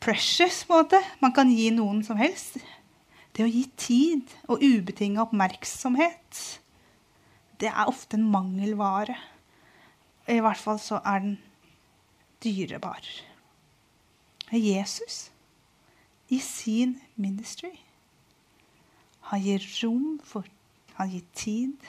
precious 0.00 0.62
måte 0.68 1.00
man 1.20 1.34
kan 1.36 1.50
gi 1.52 1.70
noen 1.74 2.02
som 2.06 2.16
helst. 2.20 2.58
Det 3.38 3.46
å 3.46 3.50
gi 3.50 3.64
tid 3.78 4.32
og 4.50 4.64
ubetinga 4.66 5.22
oppmerksomhet, 5.22 6.38
det 7.62 7.70
er 7.70 7.86
ofte 7.86 8.18
en 8.18 8.26
mangelvare. 8.32 9.14
I 10.26 10.40
hvert 10.42 10.58
fall 10.58 10.80
så 10.82 10.98
er 11.06 11.22
den 11.22 11.36
dyrebar. 12.42 13.06
Jesus 14.50 15.28
i 16.34 16.40
sin 16.42 16.96
ministry 17.14 17.76
han 19.28 19.42
gir 19.44 19.64
rom 19.82 20.18
for 20.24 20.46
Han 20.98 21.10
gir 21.12 21.26
tid 21.36 21.84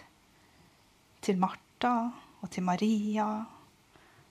til 1.25 1.39
Martha 1.41 2.11
og 2.43 2.51
til 2.53 2.61
Maria, 2.61 3.25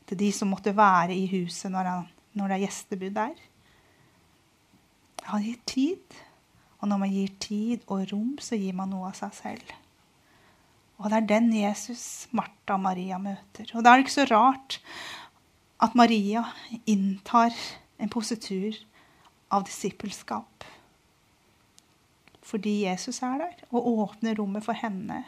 til 0.06 0.20
de 0.20 0.28
som 0.30 0.52
måtte 0.52 0.70
være 0.76 1.16
i 1.18 1.24
huset 1.32 1.72
når, 1.74 1.88
han, 1.90 2.04
når 2.38 2.46
det 2.52 2.54
er 2.54 2.62
gjestebud 2.62 3.16
der. 3.16 3.40
Han 5.32 5.42
gir 5.42 5.58
tid. 5.66 6.14
Og 6.78 6.90
når 6.90 7.02
man 7.02 7.12
gir 7.12 7.34
tid 7.42 7.84
og 7.86 8.06
rom, 8.12 8.34
så 8.42 8.58
gir 8.58 8.76
man 8.76 8.92
noe 8.92 9.10
av 9.10 9.18
seg 9.18 9.34
selv. 9.34 9.72
Og 10.98 11.10
det 11.10 11.20
er 11.20 11.30
den 11.30 11.48
Jesus 11.54 12.26
Martha 12.34 12.74
og 12.74 12.82
Maria 12.82 13.18
møter. 13.22 13.70
Og 13.74 13.84
da 13.84 13.92
er 13.92 13.98
det 13.98 14.06
ikke 14.06 14.18
så 14.18 14.28
rart 14.30 14.80
at 15.82 15.94
Maria 15.98 16.42
inntar 16.90 17.54
en 17.98 18.10
positur 18.10 18.74
av 19.54 19.66
disippelskap. 19.66 20.66
Fordi 22.42 22.82
Jesus 22.86 23.20
er 23.22 23.42
der 23.42 23.66
og 23.70 23.86
åpner 24.06 24.38
rommet 24.38 24.66
for 24.66 24.78
henne 24.78 25.22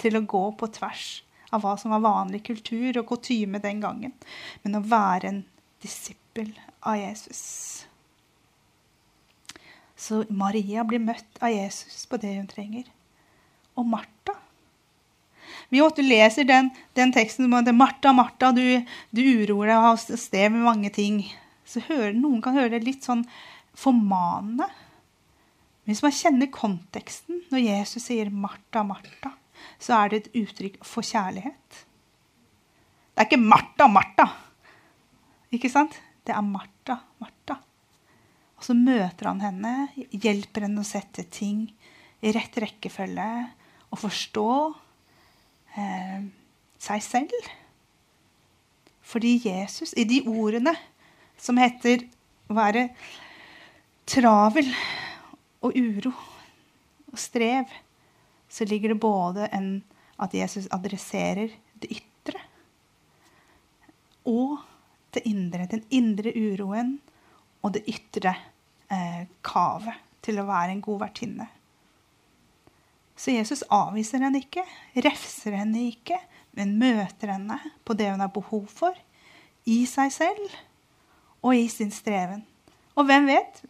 til 0.00 0.18
å 0.18 0.26
gå 0.28 0.44
på 0.60 0.68
tvers 0.76 1.08
av 1.54 1.62
hva 1.64 1.74
som 1.80 1.94
var 1.94 2.04
vanlig 2.04 2.42
kultur 2.46 2.98
og 3.00 3.06
kutyme 3.08 3.62
den 3.62 3.80
gangen, 3.82 4.14
men 4.62 4.78
å 4.78 4.84
være 4.84 5.30
en 5.30 5.42
disippel 5.82 6.50
av 6.82 6.98
Jesus. 7.00 7.86
Så 9.96 10.24
Maria 10.28 10.84
blir 10.84 11.00
møtt 11.00 11.40
av 11.40 11.54
Jesus 11.54 12.04
på 12.10 12.20
det 12.20 12.34
hun 12.36 12.50
trenger. 12.50 12.84
Og 13.76 13.88
Martha 13.88 14.36
vi 15.68 15.82
ofte 15.82 16.04
leser 16.04 16.46
den, 16.46 16.68
den 16.94 17.12
teksten 17.14 17.48
om 17.48 17.56
at 17.58 17.68
Martha, 17.74 18.12
Martha, 18.14 18.52
du, 18.54 18.62
du 19.10 19.22
uroer 19.22 19.72
deg 19.72 19.76
og 19.76 19.86
har 19.88 20.20
sted 20.20 20.52
med 20.54 20.62
mange 20.66 20.92
ting 20.94 21.24
så 21.66 21.82
hører, 21.88 22.14
noen 22.14 22.42
kan 22.44 22.54
høre 22.54 22.76
det 22.76 22.86
litt 22.86 23.06
sånn 23.06 23.24
formanende. 23.76 24.68
Hvis 25.86 26.02
man 26.04 26.14
kjenner 26.14 26.50
konteksten 26.54 27.42
når 27.50 27.64
Jesus 27.64 28.06
sier 28.06 28.30
'Martha, 28.30 28.84
Martha', 28.86 29.34
så 29.82 29.98
er 29.98 30.10
det 30.10 30.20
et 30.20 30.38
uttrykk 30.42 30.78
for 30.86 31.06
kjærlighet. 31.06 31.82
Det 33.14 33.22
er 33.22 33.28
ikke 33.28 33.42
'Martha, 33.42 33.88
Martha'. 33.90 34.30
Ikke 35.50 35.70
sant? 35.70 35.98
Det 36.26 36.34
er 36.34 36.42
Martha, 36.42 37.00
Martha. 37.18 37.35
Og 38.56 38.64
så 38.64 38.76
møter 38.76 39.28
han 39.28 39.42
henne, 39.44 39.74
hjelper 40.10 40.66
henne 40.66 40.82
å 40.82 40.88
sette 40.88 41.26
ting 41.32 41.66
i 42.24 42.32
rett 42.32 42.56
rekkefølge 42.62 43.28
og 43.92 44.00
forstå 44.00 44.50
eh, 45.76 46.26
seg 46.80 47.04
selv. 47.04 47.50
Fordi 49.06 49.36
Jesus, 49.44 49.92
i 49.94 50.06
de 50.08 50.22
ordene 50.26 50.74
som 51.38 51.58
heter 51.60 52.06
å 52.48 52.56
'være 52.56 52.88
travel 54.06 54.72
og 55.62 55.76
uro 55.76 56.12
og 57.12 57.18
strev', 57.18 57.70
så 58.48 58.64
ligger 58.64 58.94
det 58.94 59.00
både 59.00 59.48
en, 59.52 59.82
at 60.18 60.34
Jesus 60.34 60.68
adresserer 60.72 61.50
det 61.82 61.90
ytre 61.90 62.40
og 64.26 64.58
det 65.14 65.22
indre, 65.28 65.66
den 65.70 65.84
indre 65.90 66.32
uroen 66.34 66.96
og 67.64 67.74
det 67.74 67.84
ytre 67.90 68.34
eh, 68.92 69.26
kavet 69.46 70.02
til 70.26 70.40
å 70.40 70.48
være 70.48 70.74
en 70.74 70.82
god 70.84 71.04
vertinne. 71.06 71.46
Så 73.16 73.32
Jesus 73.32 73.64
avviser 73.72 74.20
henne 74.20 74.42
ikke, 74.42 74.64
refser 75.04 75.56
henne 75.56 75.86
ikke, 75.88 76.18
men 76.56 76.76
møter 76.80 77.32
henne 77.32 77.56
på 77.86 77.96
det 77.96 78.10
hun 78.10 78.22
har 78.24 78.32
behov 78.34 78.66
for, 78.72 78.96
i 79.66 79.82
seg 79.88 80.12
selv 80.14 80.58
og 81.42 81.56
i 81.56 81.64
sin 81.72 81.90
streven. 81.94 82.44
Og 82.96 83.08
hvem 83.08 83.26
vet? 83.28 83.62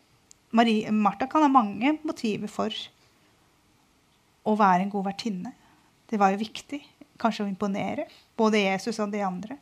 Marie, 0.56 0.90
Martha 0.92 1.28
kan 1.30 1.44
ha 1.44 1.50
mange 1.52 1.96
motiver 2.06 2.50
for 2.50 2.74
å 4.46 4.54
være 4.58 4.86
en 4.86 4.92
god 4.92 5.08
vertinne. 5.10 5.52
Det 6.06 6.18
var 6.20 6.32
jo 6.32 6.42
viktig. 6.42 6.80
Kanskje 7.18 7.46
å 7.46 7.50
imponere 7.50 8.06
både 8.38 8.60
Jesus 8.62 9.00
og 9.02 9.14
de 9.14 9.22
andre. 9.26 9.56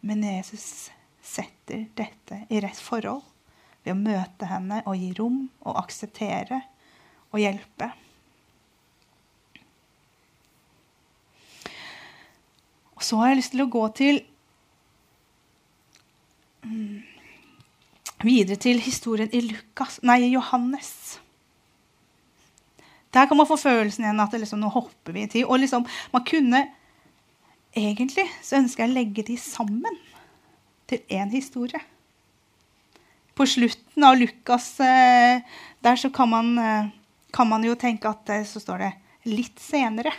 Men 0.00 0.22
Jesus 0.24 0.88
setter 1.24 1.88
dette 1.98 2.44
i 2.48 2.60
rett 2.62 2.80
forhold 2.80 3.24
ved 3.88 3.94
å 3.96 4.18
møte 4.20 4.48
henne 4.48 4.82
og 4.86 4.98
gi 4.98 5.12
rom 5.16 5.46
og 5.64 5.78
akseptere 5.80 6.60
og 7.32 7.40
hjelpe. 7.40 7.90
Og 12.98 13.04
så 13.06 13.20
har 13.20 13.30
jeg 13.30 13.40
lyst 13.40 13.54
til 13.54 13.62
å 13.62 13.70
gå 13.70 13.84
til 13.96 14.20
mm, 16.66 17.16
Videre 18.18 18.58
til 18.58 18.80
historien 18.82 19.30
i 19.30 19.44
Lukas, 19.44 20.00
nei, 20.02 20.24
Johannes. 20.26 21.20
Der 23.14 23.28
kan 23.30 23.38
man 23.38 23.46
få 23.46 23.54
følelsen 23.62 24.02
igjen 24.02 24.24
at 24.24 24.34
liksom, 24.34 24.58
nå 24.58 24.72
hopper 24.74 25.14
vi 25.14 25.22
i 25.22 25.28
tid. 25.30 25.44
Og 25.46 25.62
liksom, 25.62 25.86
man 26.12 26.26
kunne 26.26 26.66
Egentlig 27.78 28.24
så 28.42 28.56
ønsker 28.58 28.82
jeg 28.82 28.90
å 28.90 28.96
legge 28.96 29.22
de 29.28 29.34
sammen 29.38 29.94
til 30.88 31.02
én 31.14 31.28
historie. 31.30 31.78
På 33.38 33.46
slutten 33.46 34.02
av 34.04 34.16
Lukas 34.18 34.80
eh, 34.80 35.40
der 35.80 35.96
så 35.96 36.10
kan 36.10 36.28
man, 36.28 36.58
eh, 36.58 36.88
kan 37.30 37.46
man 37.46 37.62
jo 37.62 37.76
tenke 37.78 38.10
at 38.10 38.30
eh, 38.34 38.42
så 38.42 38.58
står 38.58 38.78
det 38.82 38.92
'litt 39.30 39.60
senere'. 39.62 40.10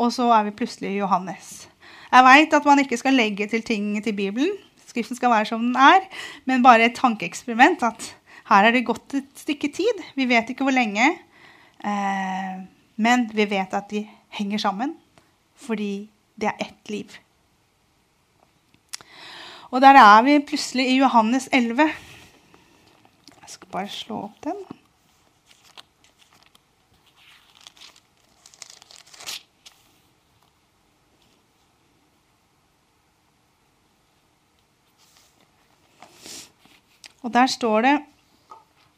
Og 0.00 0.12
så 0.12 0.30
er 0.32 0.44
vi 0.44 0.56
plutselig 0.56 0.96
Johannes. 0.96 1.68
Jeg 2.12 2.24
veit 2.24 2.54
at 2.54 2.64
man 2.64 2.80
ikke 2.80 2.96
skal 2.96 3.12
legge 3.12 3.46
til 3.46 3.62
ting 3.62 4.02
til 4.04 4.16
Bibelen. 4.16 4.56
Skriften 4.86 5.16
skal 5.16 5.30
være 5.30 5.44
som 5.44 5.60
den 5.60 5.76
er. 5.76 6.08
Men 6.46 6.62
bare 6.62 6.88
et 6.88 6.96
tankeeksperiment 6.96 7.82
at 7.82 8.16
her 8.48 8.64
er 8.64 8.72
det 8.72 8.86
gått 8.86 9.14
et 9.14 9.28
stykke 9.36 9.68
tid. 9.68 10.00
Vi 10.16 10.24
vet 10.24 10.48
ikke 10.48 10.64
hvor 10.64 10.72
lenge. 10.72 11.18
Men 12.96 13.28
vi 13.32 13.44
vet 13.44 13.74
at 13.74 13.90
de 13.90 14.08
henger 14.28 14.58
sammen 14.58 14.96
fordi 15.56 16.08
det 16.36 16.48
er 16.48 16.60
ett 16.60 16.88
liv. 16.88 17.08
Og 19.70 19.80
der 19.80 19.96
er 19.98 20.22
vi 20.22 20.38
plutselig 20.38 20.86
i 20.88 20.98
Johannes 21.00 21.48
11. 21.52 21.90
Jeg 23.46 23.52
skal 23.54 23.68
bare 23.70 23.88
slå 23.88 24.16
opp 24.26 24.38
den. 24.42 24.56
Og 37.22 37.30
der 37.34 37.46
står 37.46 37.86
det 37.86 37.94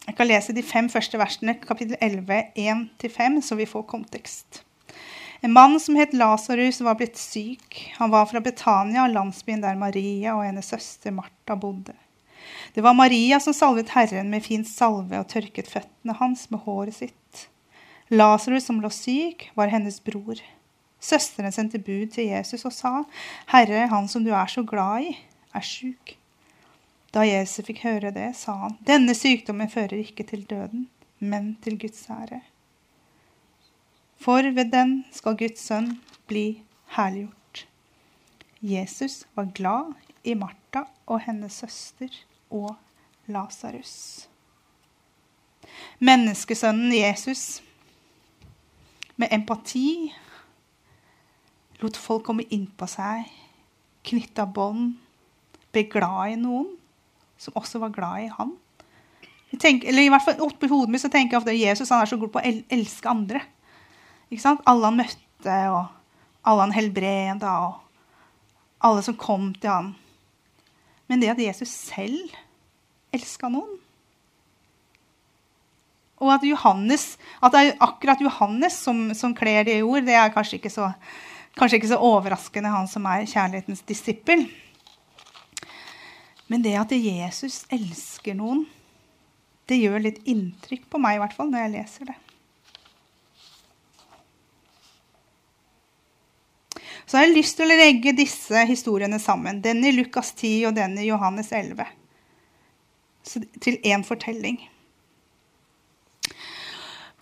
Jeg 0.07 0.17
kan 0.17 0.27
lese 0.27 0.57
de 0.57 0.65
fem 0.65 0.89
første 0.89 1.21
versene, 1.21 1.59
kapittel 1.61 2.01
11, 2.01 2.43
1-5, 2.57 3.41
så 3.45 3.61
vi 3.61 3.69
får 3.69 3.85
kontekst. 3.93 4.63
En 5.45 5.53
mann 5.53 5.77
som 5.77 6.01
het 6.01 6.17
Lasarus, 6.17 6.81
var 6.81 6.97
blitt 6.97 7.21
syk. 7.21 7.83
Han 8.01 8.17
var 8.17 8.25
fra 8.33 8.41
Betania, 8.41 9.05
landsbyen 9.13 9.61
der 9.61 9.77
Maria 9.77 10.39
og 10.39 10.47
hennes 10.49 10.73
søster 10.73 11.13
Martha 11.13 11.61
bodde. 11.61 11.93
Det 12.75 12.85
var 12.85 12.95
Maria 12.95 13.41
som 13.41 13.55
salvet 13.55 13.93
Herren 13.95 14.31
med 14.31 14.45
fin 14.45 14.65
salve 14.65 15.21
og 15.21 15.29
tørket 15.31 15.71
føttene 15.71 16.17
hans 16.21 16.47
med 16.53 16.63
håret 16.67 16.97
sitt. 16.99 17.49
Lasarus, 18.09 18.65
som 18.65 18.81
lå 18.81 18.91
syk, 18.93 19.51
var 19.55 19.73
hennes 19.73 20.01
bror. 20.05 20.41
Søsteren 21.01 21.53
sendte 21.53 21.79
bud 21.79 22.11
til 22.15 22.31
Jesus 22.33 22.65
og 22.65 22.73
sa, 22.73 23.05
'Herre, 23.53 23.87
han 23.89 24.09
som 24.09 24.25
du 24.25 24.31
er 24.31 24.47
så 24.47 24.63
glad 24.63 25.11
i, 25.11 25.19
er 25.55 25.61
sjuk.' 25.61 26.17
Da 27.15 27.21
Jesus 27.25 27.67
fikk 27.67 27.83
høre 27.85 28.11
det, 28.11 28.37
sa 28.37 28.53
han, 28.53 28.79
'Denne 28.85 29.15
sykdommen 29.15 29.71
fører 29.71 29.99
ikke 29.99 30.25
til 30.25 30.45
døden, 30.45 30.89
men 31.21 31.57
til 31.63 31.79
Guds 31.79 32.09
ære.' 32.11 32.43
For 34.21 34.43
ved 34.43 34.73
den 34.73 35.05
skal 35.13 35.37
Guds 35.37 35.61
sønn 35.61 36.01
bli 36.27 36.63
herliggjort. 36.97 37.67
Jesus 38.63 39.25
var 39.37 39.53
glad 39.55 39.95
i 40.25 40.35
Martha 40.35 40.83
og 41.07 41.21
hennes 41.21 41.53
søster 41.53 42.11
og 42.51 42.75
Lasarus. 43.29 44.29
Menneskesønnen 45.99 46.93
Jesus, 46.95 47.61
med 49.17 49.33
empati, 49.35 50.13
lot 51.83 51.99
folk 51.99 52.25
komme 52.27 52.47
inn 52.55 52.69
på 52.79 52.87
seg, 52.91 53.27
knytta 54.09 54.47
bånd, 54.47 54.97
ble 55.75 55.85
glad 55.91 56.35
i 56.35 56.41
noen 56.41 56.79
som 57.39 57.55
også 57.59 57.79
var 57.83 57.93
glad 57.95 58.25
i 58.25 58.33
han. 58.33 58.55
Tenker, 59.59 59.89
eller 59.89 60.05
i 60.05 60.11
hvert 60.13 60.25
fall 60.27 60.43
Oppi 60.45 60.69
hodet 60.69 60.93
mitt 60.93 61.01
så 61.01 61.09
tenker 61.09 61.37
jeg 61.37 61.41
ofte 61.41 61.55
at 61.55 61.61
Jesus 61.61 61.93
han 61.95 62.03
er 62.03 62.11
så 62.11 62.19
god 62.21 62.33
på 62.35 62.41
å 62.41 62.51
elske 62.75 63.09
andre. 63.09 63.41
Ikke 64.29 64.43
sant? 64.43 64.65
Alle 64.69 64.91
han 64.91 64.99
møtte, 64.99 65.55
og 65.73 65.87
alle 66.49 66.67
han 66.67 66.75
helbreda, 66.77 67.55
og 67.69 68.85
alle 68.85 69.05
som 69.07 69.17
kom 69.19 69.53
til 69.57 69.73
han. 69.73 69.95
Men 71.09 71.23
det 71.23 71.33
at 71.33 71.41
Jesus 71.43 71.71
selv 71.73 72.35
elska 73.15 73.49
noen 73.53 73.79
Og 76.19 76.33
at, 76.35 76.43
Johannes, 76.45 77.13
at 77.39 77.55
det 77.55 77.61
er 77.63 77.77
akkurat 77.85 78.21
Johannes 78.21 78.75
som, 78.83 79.05
som 79.15 79.35
kler 79.39 79.63
det 79.69 79.77
i 79.79 79.85
ord, 79.87 80.03
det 80.03 80.17
er 80.19 80.33
kanskje 80.35 80.59
ikke, 80.59 80.73
så, 80.75 80.89
kanskje 81.55 81.79
ikke 81.79 81.93
så 81.93 82.01
overraskende, 82.03 82.73
han 82.75 82.91
som 82.91 83.07
er 83.07 83.29
kjærlighetens 83.31 83.85
disippel. 83.87 84.43
Men 86.51 86.65
det 86.65 86.75
at 86.81 86.91
Jesus 86.91 87.61
elsker 87.71 88.35
noen, 88.35 88.65
det 89.71 89.79
gjør 89.79 90.03
litt 90.09 90.19
inntrykk 90.27 90.89
på 90.91 90.99
meg 90.99 91.19
i 91.19 91.23
hvert 91.23 91.39
fall 91.39 91.53
når 91.53 91.69
jeg 91.69 91.75
leser 91.77 92.11
det. 92.11 92.19
Så 97.09 97.17
har 97.17 97.25
jeg 97.25 97.39
lyst 97.39 97.57
til 97.57 97.65
å 97.65 97.77
legge 97.79 98.13
disse 98.13 98.63
historiene 98.69 99.17
sammen. 99.17 99.63
Den 99.65 99.81
i 99.81 99.95
Lukas 99.97 100.35
10 100.35 100.69
og 100.69 100.75
den 100.77 100.99
i 101.01 101.07
Johannes 101.09 101.49
11. 101.57 101.87
til 103.65 103.79
én 103.85 104.05
fortelling. 104.05 104.59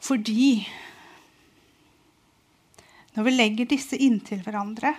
Fordi 0.03 0.67
når 3.15 3.29
vi 3.29 3.35
legger 3.35 3.71
disse 3.71 3.97
inntil 3.97 4.43
hverandre, 4.43 4.97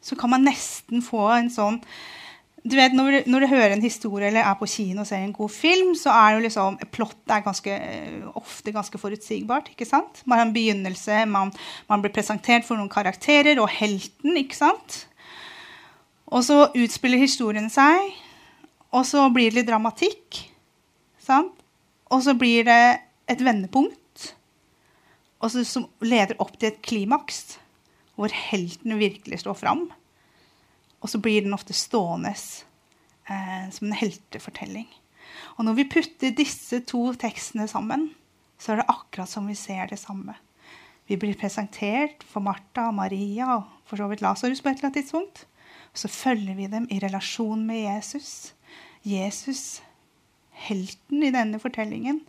så 0.00 0.16
kan 0.16 0.32
man 0.32 0.48
nesten 0.48 1.04
få 1.04 1.28
en 1.36 1.52
sånn 1.52 1.78
du 2.64 2.76
vet, 2.78 2.94
når 2.96 3.10
du, 3.10 3.30
når 3.30 3.44
du, 3.44 3.46
hører 3.50 3.74
en 3.74 3.84
historie 3.84 4.30
eller 4.30 4.46
er 4.46 4.54
på 4.56 4.68
kino 4.72 5.02
og 5.02 5.08
ser 5.08 5.20
en 5.20 5.34
god 5.36 5.52
film, 5.52 5.90
så 6.00 6.14
er 6.16 6.34
jo 6.34 6.44
liksom, 6.46 6.78
plottet 6.94 7.44
ganske, 7.44 7.74
eh, 7.76 8.22
ofte 8.40 8.72
ganske 8.72 9.00
forutsigbart. 9.00 9.68
ikke 9.74 9.88
sant? 9.88 10.22
Man 10.24 10.40
har 10.40 10.46
en 10.46 10.54
begynnelse, 10.54 11.24
man, 11.28 11.52
man, 11.90 12.00
blir 12.00 12.14
presentert 12.14 12.64
for 12.64 12.80
noen 12.80 12.92
karakterer 12.92 13.60
og 13.60 13.68
helten. 13.68 14.38
ikke 14.40 14.56
sant? 14.56 15.02
Og 16.32 16.46
så 16.46 16.62
utspiller 16.72 17.20
historien 17.20 17.68
seg, 17.70 18.14
og 18.94 19.04
så 19.04 19.26
blir 19.34 19.52
det 19.52 19.60
litt 19.60 19.68
dramatikk. 19.68 20.40
Sant? 21.20 21.52
Og 22.08 22.24
så 22.24 22.32
blir 22.38 22.64
det 22.64 22.82
et 23.28 23.44
vendepunkt 23.44 24.00
og 25.44 25.52
så, 25.52 25.64
som 25.68 25.84
leder 26.04 26.38
opp 26.40 26.54
til 26.56 26.70
et 26.70 26.80
klimaks, 26.84 27.58
hvor 28.16 28.32
helten 28.32 28.96
virkelig 29.00 29.42
står 29.42 29.58
fram. 29.60 29.88
Og 31.04 31.12
så 31.12 31.20
blir 31.20 31.44
den 31.44 31.52
ofte 31.52 31.76
stående 31.76 32.32
eh, 32.32 33.64
som 33.70 33.88
en 33.90 33.98
heltefortelling. 33.98 34.88
Og 35.58 35.66
når 35.68 35.76
vi 35.76 35.90
putter 35.92 36.32
disse 36.32 36.80
to 36.88 37.10
tekstene 37.20 37.66
sammen, 37.68 38.08
så 38.56 38.72
er 38.72 38.80
det 38.80 38.88
akkurat 38.88 39.28
som 39.28 39.44
vi 39.50 39.56
ser 39.58 39.90
det 39.90 40.00
samme. 40.00 40.36
Vi 41.04 41.18
blir 41.20 41.36
presentert 41.36 42.24
for 42.24 42.40
Martha 42.40 42.88
og 42.88 42.96
Maria 42.96 43.58
og 43.58 43.66
for 43.84 44.00
så 44.00 44.08
vidt 44.08 44.22
Lasarus 44.24 44.62
på 44.64 44.70
et 44.70 44.78
eller 44.78 44.88
annet 44.88 45.02
tidspunkt. 45.02 45.44
Og 45.92 46.00
så 46.00 46.08
følger 46.08 46.56
vi 46.56 46.70
dem 46.72 46.86
i 46.90 47.00
relasjon 47.02 47.66
med 47.68 47.82
Jesus. 47.84 48.54
Jesus, 49.04 49.82
helten 50.64 51.22
i 51.22 51.32
denne 51.34 51.60
fortellingen. 51.60 52.22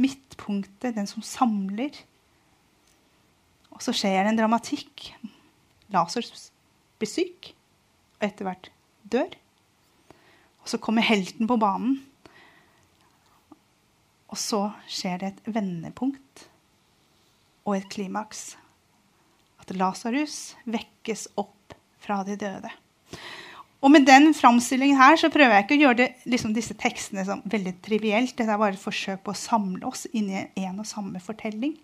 Midtpunktet, 0.00 0.96
den 0.96 1.06
som 1.10 1.22
samler. 1.22 1.92
Og 3.74 3.84
så 3.84 3.92
skjer 3.92 4.24
det 4.24 4.32
en 4.32 4.40
dramatikk. 4.40 5.10
Lasarus 5.92 6.48
blir 6.96 7.12
syk 7.12 7.52
og 8.18 8.26
etter 8.26 8.48
hvert 8.48 8.70
dør. 9.12 9.36
Og 10.64 10.72
så 10.72 10.80
kommer 10.80 11.04
helten 11.04 11.48
på 11.48 11.58
banen. 11.60 11.98
Og 14.32 14.40
så 14.40 14.66
skjer 14.90 15.20
det 15.20 15.30
et 15.30 15.54
vendepunkt 15.54 16.46
og 17.64 17.76
et 17.76 17.88
klimaks. 17.92 18.54
At 19.62 19.72
Lasarus 19.76 20.54
vekkes 20.64 21.28
opp 21.40 21.76
fra 22.02 22.22
de 22.26 22.36
døde. 22.40 22.72
Og 23.84 23.92
med 23.92 24.06
den 24.08 24.30
framstillingen 24.32 24.96
her 24.96 25.18
så 25.20 25.28
prøver 25.32 25.58
jeg 25.58 25.66
ikke 25.66 25.76
å 25.76 25.82
gjøre 25.82 25.98
det, 25.98 26.06
liksom 26.24 26.54
disse 26.56 26.76
tekstene 26.80 27.24
som 27.28 27.42
veldig 27.52 27.74
trivielt. 27.84 28.32
Dette 28.32 28.48
er 28.48 28.60
bare 28.60 28.78
et 28.78 28.80
forsøk 28.80 29.20
på 29.26 29.34
å 29.34 29.36
samle 29.36 29.84
oss 29.90 30.06
inn 30.16 30.30
i 30.32 30.46
en 30.64 30.80
og 30.80 30.88
samme 30.88 31.20
fortelling. 31.20 31.76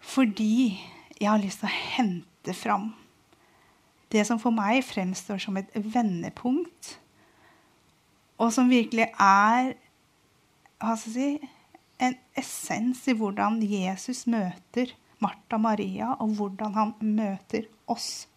Fordi 0.00 0.78
jeg 1.18 1.28
har 1.28 1.42
lyst 1.42 1.60
til 1.60 1.68
å 1.68 1.80
hente 1.98 2.56
fram 2.56 2.88
det 4.12 4.24
som 4.26 4.40
for 4.40 4.54
meg 4.54 4.80
fremstår 4.86 5.40
som 5.42 5.58
et 5.60 5.70
vendepunkt, 5.74 6.94
og 8.38 8.52
som 8.54 8.70
virkelig 8.70 9.08
er 9.18 9.74
hva 10.78 10.94
skal 10.94 11.14
jeg 11.16 11.38
si, 11.38 11.54
en 11.98 12.14
essens 12.38 13.00
i 13.10 13.14
hvordan 13.18 13.58
Jesus 13.66 14.22
møter 14.30 14.92
Martha 15.18 15.58
Maria, 15.58 16.12
og 16.22 16.36
hvordan 16.38 16.76
han 16.76 16.92
møter 17.02 17.66
oss. 17.90 18.28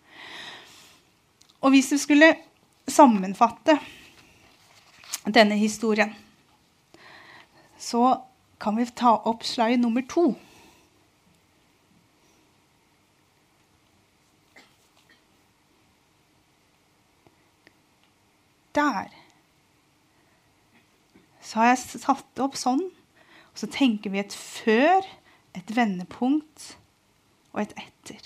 Og 1.61 1.75
hvis 1.75 1.91
du 1.93 1.99
skulle 2.01 2.31
sammenfatte 2.89 3.77
denne 5.29 5.59
historien, 5.61 6.15
så 7.77 8.17
kan 8.61 8.77
vi 8.77 8.87
ta 8.97 9.13
opp 9.29 9.45
slide 9.45 9.77
nummer 9.81 10.05
to. 10.09 10.31
Der. 18.77 19.11
Så 21.41 21.59
har 21.59 21.71
jeg 21.71 22.03
satt 22.03 22.27
det 22.37 22.43
opp 22.45 22.57
sånn. 22.59 22.83
Og 23.51 23.59
så 23.59 23.67
tenker 23.71 24.13
vi 24.13 24.21
et 24.21 24.35
før, 24.35 25.03
et 25.57 25.73
vendepunkt 25.75 26.75
og 27.51 27.65
et 27.65 27.73
etter. 27.75 28.21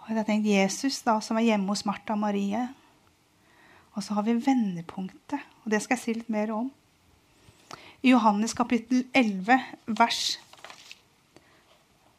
Og 0.00 0.10
jeg 0.10 0.18
har 0.18 0.26
tenkt 0.26 0.50
Jesus, 0.50 1.00
da, 1.06 1.18
som 1.22 1.38
er 1.38 1.48
hjemme 1.48 1.70
hos 1.70 1.84
Martha 1.86 2.14
og 2.14 2.22
Marie. 2.22 2.62
Og 3.94 4.04
så 4.04 4.14
har 4.14 4.26
vi 4.26 4.36
vendepunktet, 4.38 5.40
og 5.64 5.70
det 5.72 5.80
skal 5.82 5.96
jeg 5.96 6.02
si 6.02 6.14
litt 6.18 6.32
mer 6.32 6.52
om. 6.54 6.68
I 8.02 8.12
Johannes 8.12 8.54
kapittel 8.54 9.06
11, 9.16 9.56
vers 9.98 10.36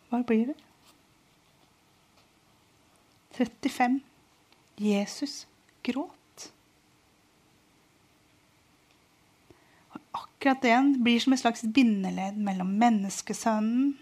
Hva 0.09 0.23
blir 0.23 0.49
det? 0.49 0.57
35. 3.37 3.99
Jesus 4.81 5.45
gråt. 5.83 6.16
Akkurat 10.17 10.61
det 10.61 10.75
blir 11.03 11.21
som 11.23 11.35
et 11.35 11.41
slags 11.41 11.63
bindeledd 11.63 12.37
mellom 12.41 12.73
menneskesønnen 12.81 13.93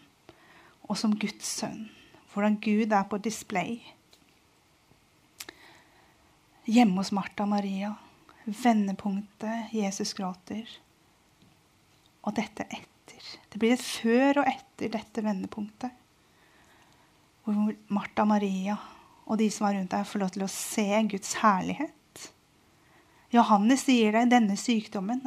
og 0.86 0.98
som 1.00 1.16
Guds 1.20 1.48
sønn. 1.60 1.86
Hvordan 2.34 2.58
Gud 2.62 2.94
er 2.94 3.06
på 3.10 3.20
display. 3.24 3.78
Hjemme 6.68 7.00
hos 7.00 7.14
Martha 7.16 7.46
og 7.46 7.54
Maria. 7.54 7.94
Vendepunktet 8.46 9.74
Jesus 9.74 10.14
gråter. 10.18 10.68
Og 12.26 12.36
dette 12.38 12.68
etter. 12.68 13.30
Det 13.50 13.62
blir 13.62 13.76
et 13.76 13.86
før 13.86 14.42
og 14.42 14.50
etter 14.50 14.92
dette 14.98 15.24
vendepunktet. 15.24 15.94
Hvor 17.46 17.74
Martha 17.94 18.26
og 18.26 18.32
Maria 18.34 18.78
og 19.26 19.40
de 19.42 19.48
som 19.50 19.66
var 19.66 19.78
rundt 19.78 19.94
der, 19.94 20.06
får 20.06 20.22
lov 20.22 20.34
til 20.36 20.46
å 20.46 20.52
se 20.52 20.86
Guds 21.10 21.34
herlighet. 21.42 22.28
Johannes 23.34 23.86
sier 23.88 24.14
det. 24.14 24.28
Denne 24.34 24.58
sykdommen 24.60 25.24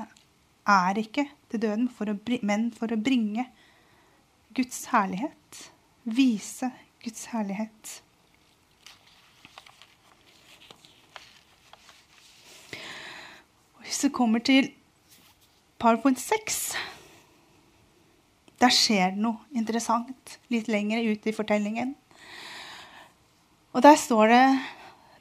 er 0.68 1.00
ikke 1.00 1.24
til 1.50 1.62
døden, 1.62 1.88
for 1.88 2.12
å, 2.12 2.16
men 2.44 2.68
for 2.76 2.92
å 2.92 3.00
bringe 3.00 3.46
Guds 4.56 4.84
herlighet. 4.92 5.62
Vise 6.04 6.70
Guds 7.04 7.28
herlighet. 7.32 7.94
Hvis 13.82 14.04
vi 14.04 14.12
kommer 14.12 14.44
til 14.44 14.68
PowerPoint 15.80 16.20
6 16.20 16.58
Der 18.60 18.74
skjer 18.74 19.14
det 19.14 19.22
noe 19.22 19.38
interessant 19.56 20.38
litt 20.52 20.68
lenger 20.68 21.06
ut 21.06 21.26
i 21.30 21.32
fortellingen. 21.32 21.94
Og 23.72 23.84
der 23.86 23.94
står 23.96 24.32
det 24.32 24.42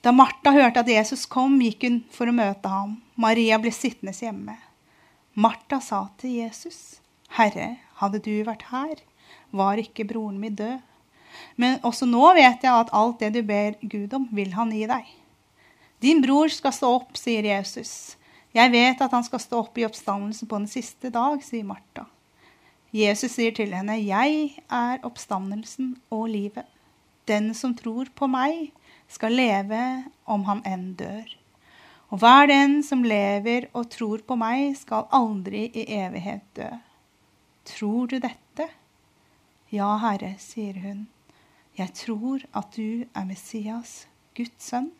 da 0.01 0.13
Martha 0.15 0.53
hørte 0.55 0.81
at 0.81 0.89
Jesus 0.89 1.27
kom, 1.29 1.59
gikk 1.61 1.85
hun 1.85 1.99
for 2.13 2.29
å 2.29 2.33
møte 2.33 2.69
ham. 2.71 2.95
Maria 3.19 3.59
ble 3.61 3.73
sittende 3.75 4.13
hjemme. 4.17 4.57
Martha 5.37 5.77
sa 5.79 6.07
til 6.17 6.39
Jesus, 6.39 6.97
'Herre, 7.29 7.77
hadde 8.01 8.19
du 8.25 8.41
vært 8.41 8.71
her, 8.71 9.03
var 9.53 9.77
ikke 9.77 10.07
broren 10.09 10.39
min 10.41 10.55
død.' 10.55 10.81
Men 11.55 11.77
også 11.85 12.07
nå 12.09 12.33
vet 12.33 12.63
jeg 12.65 12.73
at 12.73 12.89
alt 12.91 13.19
det 13.19 13.33
du 13.35 13.43
ber 13.45 13.77
Gud 13.85 14.13
om, 14.17 14.25
vil 14.33 14.55
han 14.57 14.71
gi 14.73 14.87
deg. 14.89 15.05
Din 16.01 16.23
bror 16.25 16.49
skal 16.49 16.73
stå 16.73 16.89
opp, 16.95 17.13
sier 17.17 17.45
Jesus. 17.45 18.17
Jeg 18.53 18.71
vet 18.73 19.01
at 19.01 19.13
han 19.13 19.23
skal 19.23 19.43
stå 19.43 19.61
opp 19.61 19.77
i 19.77 19.85
oppstandelsen 19.85 20.49
på 20.49 20.57
den 20.57 20.69
siste 20.71 21.13
dag, 21.13 21.37
sier 21.45 21.67
Martha. 21.69 22.07
Jesus 22.89 23.37
sier 23.37 23.53
til 23.53 23.75
henne, 23.77 23.99
Jeg 24.01 24.57
er 24.71 25.05
oppstandelsen 25.05 25.99
og 26.09 26.29
livet. 26.33 26.65
Den 27.27 27.53
som 27.53 27.75
tror 27.75 28.09
på 28.15 28.25
meg, 28.25 28.71
skal 29.07 29.37
leve 29.37 30.03
om 30.25 30.49
han 30.49 30.65
enn 30.65 30.95
dør. 30.97 31.29
Og 32.07 32.21
hver 32.21 32.47
den 32.47 32.79
som 32.87 33.03
lever 33.03 33.67
og 33.75 33.89
tror 33.91 34.21
på 34.23 34.37
meg, 34.39 34.71
skal 34.79 35.09
aldri 35.11 35.65
i 35.75 35.83
evighet 35.97 36.45
dø. 36.55 36.69
Tror 37.67 38.07
du 38.07 38.15
dette? 38.23 38.69
Ja, 39.73 39.89
Herre, 39.99 40.37
sier 40.39 40.79
hun. 40.79 41.07
Jeg 41.75 41.91
tror 41.99 42.45
at 42.55 42.71
du 42.77 43.03
er 43.11 43.27
Messias, 43.27 44.05
Guds 44.37 44.69
sønn, 44.69 44.93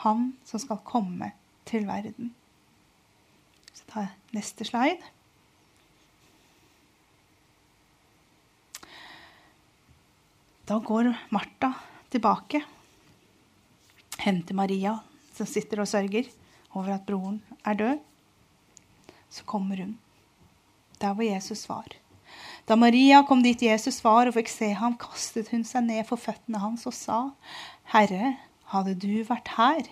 han 0.00 0.30
som 0.48 0.62
skal 0.62 0.80
komme 0.86 1.34
til 1.68 1.84
verden. 1.86 2.32
Så 3.76 3.84
tar 3.92 4.08
jeg 4.08 4.40
neste 4.40 4.64
slide. 4.64 5.12
Da 10.70 10.80
går 10.80 11.12
Martha 11.34 11.74
tilbake, 12.10 12.62
henter 14.24 14.56
Maria 14.56 14.96
som 15.40 15.48
sitter 15.48 15.82
og 15.82 15.88
sørger 15.88 16.28
over 16.76 16.94
at 16.94 17.08
broren 17.08 17.40
er 17.64 17.80
død, 17.80 17.98
så 19.30 19.46
kommer 19.48 19.80
hun 19.80 19.96
der 21.00 21.14
hvor 21.16 21.24
Jesus 21.24 21.64
var. 21.68 21.88
Da 22.68 22.76
Maria 22.76 23.22
kom 23.26 23.40
dit 23.42 23.62
Jesus 23.64 24.02
var 24.04 24.28
og 24.28 24.36
fikk 24.36 24.50
se 24.52 24.68
ham, 24.76 24.98
kastet 25.00 25.48
hun 25.50 25.64
seg 25.66 25.86
ned 25.86 26.04
for 26.08 26.20
føttene 26.20 26.60
hans 26.62 26.84
og 26.86 26.94
sa, 26.94 27.20
Herre, 27.90 28.36
hadde 28.70 28.94
du 29.00 29.24
vært 29.26 29.54
her, 29.56 29.88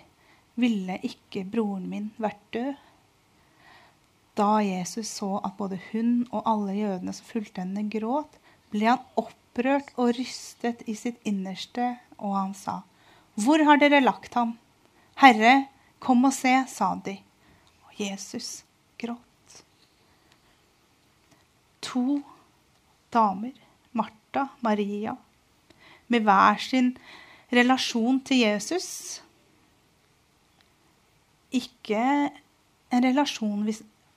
ville 0.59 0.99
ikke 1.07 1.47
broren 1.49 1.89
min 1.91 2.11
vært 2.21 2.43
død. 2.55 2.77
Da 4.39 4.61
Jesus 4.63 5.11
så 5.19 5.41
at 5.43 5.57
både 5.59 5.81
hun 5.89 6.29
og 6.29 6.45
alle 6.47 6.77
jødene 6.77 7.15
som 7.17 7.27
fulgte 7.27 7.65
henne, 7.65 7.89
gråt, 7.91 8.37
ble 8.71 8.93
han 8.93 9.03
opprørt 9.19 9.91
og 9.97 10.13
rystet 10.19 10.85
i 10.87 10.95
sitt 10.99 11.19
innerste, 11.27 11.97
og 12.21 12.37
han 12.37 12.55
sa, 12.55 12.83
Hvor 13.35 13.65
har 13.67 13.81
dere 13.83 14.05
lagt 14.05 14.39
ham? 14.39 14.55
'Herre, 15.19 15.67
kom 15.99 16.25
og 16.25 16.33
se', 16.33 16.65
sa 16.71 16.95
de. 17.05 17.17
Og 17.89 18.01
Jesus 18.01 18.65
gråt. 18.99 19.65
To 21.83 22.23
damer, 23.13 23.53
Martha, 23.93 24.47
Maria, 24.61 25.17
med 26.09 26.21
hver 26.21 26.59
sin 26.63 26.97
relasjon 27.53 28.21
til 28.21 28.45
Jesus. 28.45 29.23
Ikke 31.51 32.31
en 32.93 33.05
relasjon 33.05 33.67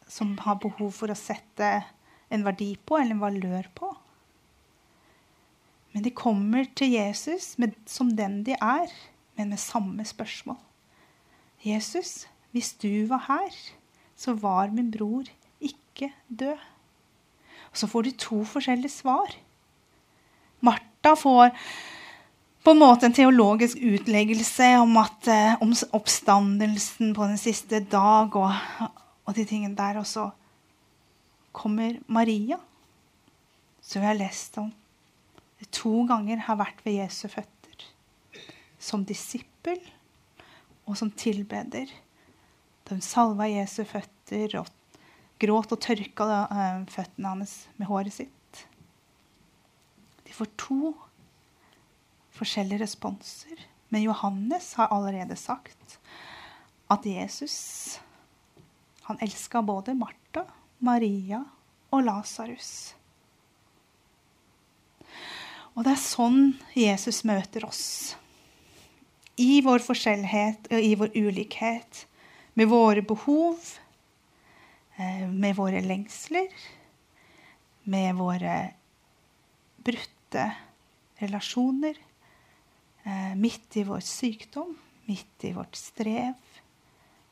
som 0.07 0.37
har 0.45 0.61
behov 0.61 0.91
for 0.91 1.09
å 1.09 1.17
sette 1.17 1.73
en 2.31 2.45
verdi 2.45 2.75
på 2.77 2.99
eller 2.99 3.15
en 3.15 3.23
valør 3.25 3.71
på. 3.75 3.89
Men 5.91 6.03
de 6.05 6.13
kommer 6.15 6.69
til 6.75 6.93
Jesus 6.93 7.57
med, 7.57 7.73
som 7.89 8.13
den 8.15 8.43
de 8.47 8.55
er, 8.61 8.91
men 9.35 9.49
med 9.49 9.59
samme 9.59 10.05
spørsmål. 10.05 10.59
Jesus, 11.65 12.27
hvis 12.51 12.73
du 12.81 13.05
var 13.09 13.25
her, 13.27 13.53
så 14.17 14.33
var 14.33 14.73
min 14.73 14.91
bror 14.91 15.29
ikke 15.61 16.11
død. 16.27 16.57
Og 17.71 17.77
så 17.77 17.87
får 17.87 18.07
de 18.07 18.11
to 18.17 18.43
forskjellige 18.43 18.91
svar. 18.91 19.35
Martha 20.61 21.13
får 21.15 21.53
på 22.61 22.73
en 22.73 22.81
måte 22.81 23.07
en 23.07 23.15
teologisk 23.15 23.77
utleggelse 23.77 24.67
om, 24.81 24.97
at, 25.01 25.27
eh, 25.27 25.55
om 25.61 25.73
oppstandelsen 25.97 27.15
på 27.17 27.29
den 27.29 27.37
siste 27.37 27.79
dag 27.79 28.35
og, 28.35 28.51
og 29.25 29.35
de 29.35 29.45
tingene 29.45 29.77
der. 29.77 29.97
Og 29.97 30.05
så 30.05 30.29
kommer 31.51 31.97
Maria, 32.07 32.59
som 33.81 34.01
vi 34.01 34.07
har 34.07 34.19
lest 34.19 34.57
om 34.61 34.69
to 35.71 36.03
ganger 36.09 36.41
har 36.47 36.57
vært 36.59 36.81
ved 36.85 36.99
Jesu 36.99 37.27
føtter. 37.29 37.85
Som 38.81 39.05
disippel 39.05 39.79
og 40.91 40.99
som 40.99 41.11
tilbeder. 41.15 41.89
Hun 42.91 42.99
salva 42.99 43.47
Jesu 43.47 43.85
føtter 43.87 44.57
og 44.59 44.67
gråt 45.39 45.71
og 45.71 45.79
tørka 45.79 46.25
uh, 46.51 46.81
føttene 46.91 47.31
hans 47.31 47.53
med 47.79 47.87
håret 47.87 48.11
sitt. 48.13 48.65
De 50.27 50.35
får 50.35 50.51
to 50.59 50.91
forskjellige 52.35 52.83
responser, 52.83 53.67
Men 53.91 54.05
Johannes 54.05 54.73
har 54.79 54.87
allerede 54.87 55.35
sagt 55.35 55.97
at 56.87 57.05
Jesus 57.05 57.99
han 59.03 59.17
elska 59.19 59.61
både 59.61 59.93
Martha, 59.93 60.45
Maria 60.79 61.41
og 61.91 62.05
Lasarus. 62.05 62.95
Og 65.75 65.83
det 65.83 65.91
er 65.91 65.99
sånn 65.99 66.39
Jesus 66.75 67.23
møter 67.27 67.65
oss. 67.67 68.15
I 69.41 69.61
vår 69.65 69.81
forskjellighet 69.81 70.69
og 70.69 70.85
i 70.85 70.93
vår 70.99 71.15
ulikhet. 71.17 72.05
Med 72.53 72.67
våre 72.69 73.01
behov, 73.01 73.57
eh, 74.97 75.27
med 75.29 75.55
våre 75.55 75.81
lengsler, 75.81 76.51
med 77.83 78.15
våre 78.15 78.55
brutte 79.81 80.45
relasjoner. 81.21 81.97
Eh, 83.03 83.35
midt 83.35 83.77
i 83.77 83.83
vår 83.83 83.99
sykdom, 84.05 84.75
midt 85.05 85.45
i 85.47 85.53
vårt 85.53 85.75
strev. 85.75 86.33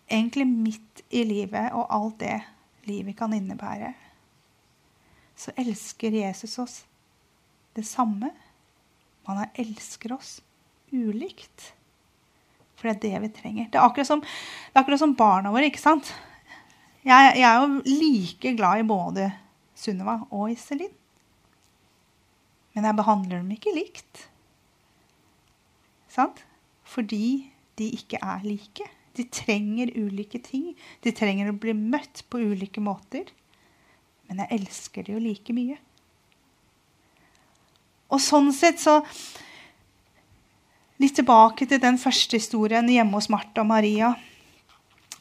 Egentlig 0.09 0.47
midt 0.47 1.03
i 1.09 1.23
livet 1.23 1.73
og 1.77 1.91
alt 1.93 2.19
det 2.19 2.39
livet 2.89 3.17
kan 3.17 3.33
innebære. 3.33 3.93
Så 5.37 5.53
elsker 5.57 6.11
Jesus 6.11 6.57
oss 6.59 6.85
det 7.77 7.85
samme. 7.85 8.31
Han 9.29 9.45
elsker 9.53 10.15
oss 10.15 10.39
ulikt. 10.91 11.73
For 12.79 12.87
det 12.87 12.95
er 12.95 13.03
det 13.03 13.21
vi 13.25 13.31
trenger. 13.35 13.67
Det 13.67 13.79
er 13.79 13.83
akkurat 13.83 14.07
som, 14.07 14.23
er 14.71 14.81
akkurat 14.81 15.01
som 15.01 15.15
barna 15.19 15.51
våre. 15.51 15.67
ikke 15.67 15.81
sant? 15.81 16.13
Jeg, 17.03 17.33
jeg, 17.39 17.43
er 17.43 17.59
jo 17.59 17.81
like 17.99 18.53
glad 18.55 18.81
i 18.81 18.87
både 18.87 19.27
Sunniva 19.75 20.19
og 20.31 20.51
Iselin. 20.53 20.93
Men 22.75 22.87
jeg 22.87 22.99
behandler 22.99 23.41
dem 23.41 23.51
ikke 23.55 23.75
likt. 23.75 24.29
Sant? 26.11 26.45
Fordi 26.87 27.49
de 27.79 27.89
ikke 27.97 28.21
er 28.23 28.45
like. 28.47 28.87
De 29.17 29.25
trenger 29.27 29.91
ulike 29.99 30.39
ting. 30.43 30.71
De 31.03 31.11
trenger 31.15 31.51
å 31.51 31.59
bli 31.59 31.75
møtt 31.75 32.23
på 32.31 32.39
ulike 32.39 32.83
måter. 32.83 33.27
Men 34.29 34.43
jeg 34.43 34.61
elsker 34.61 35.03
dem 35.03 35.17
jo 35.17 35.25
like 35.27 35.55
mye. 35.55 35.79
Og 38.09 38.21
sånn 38.23 38.51
sett 38.55 38.79
så 38.81 39.01
Litt 40.99 41.15
tilbake 41.15 41.67
til 41.69 41.79
den 41.81 41.97
første 42.01 42.39
historien 42.39 42.87
hjemme 42.91 43.15
hos 43.15 43.29
Martha 43.31 43.63
og 43.63 43.69
Maria. 43.69 44.13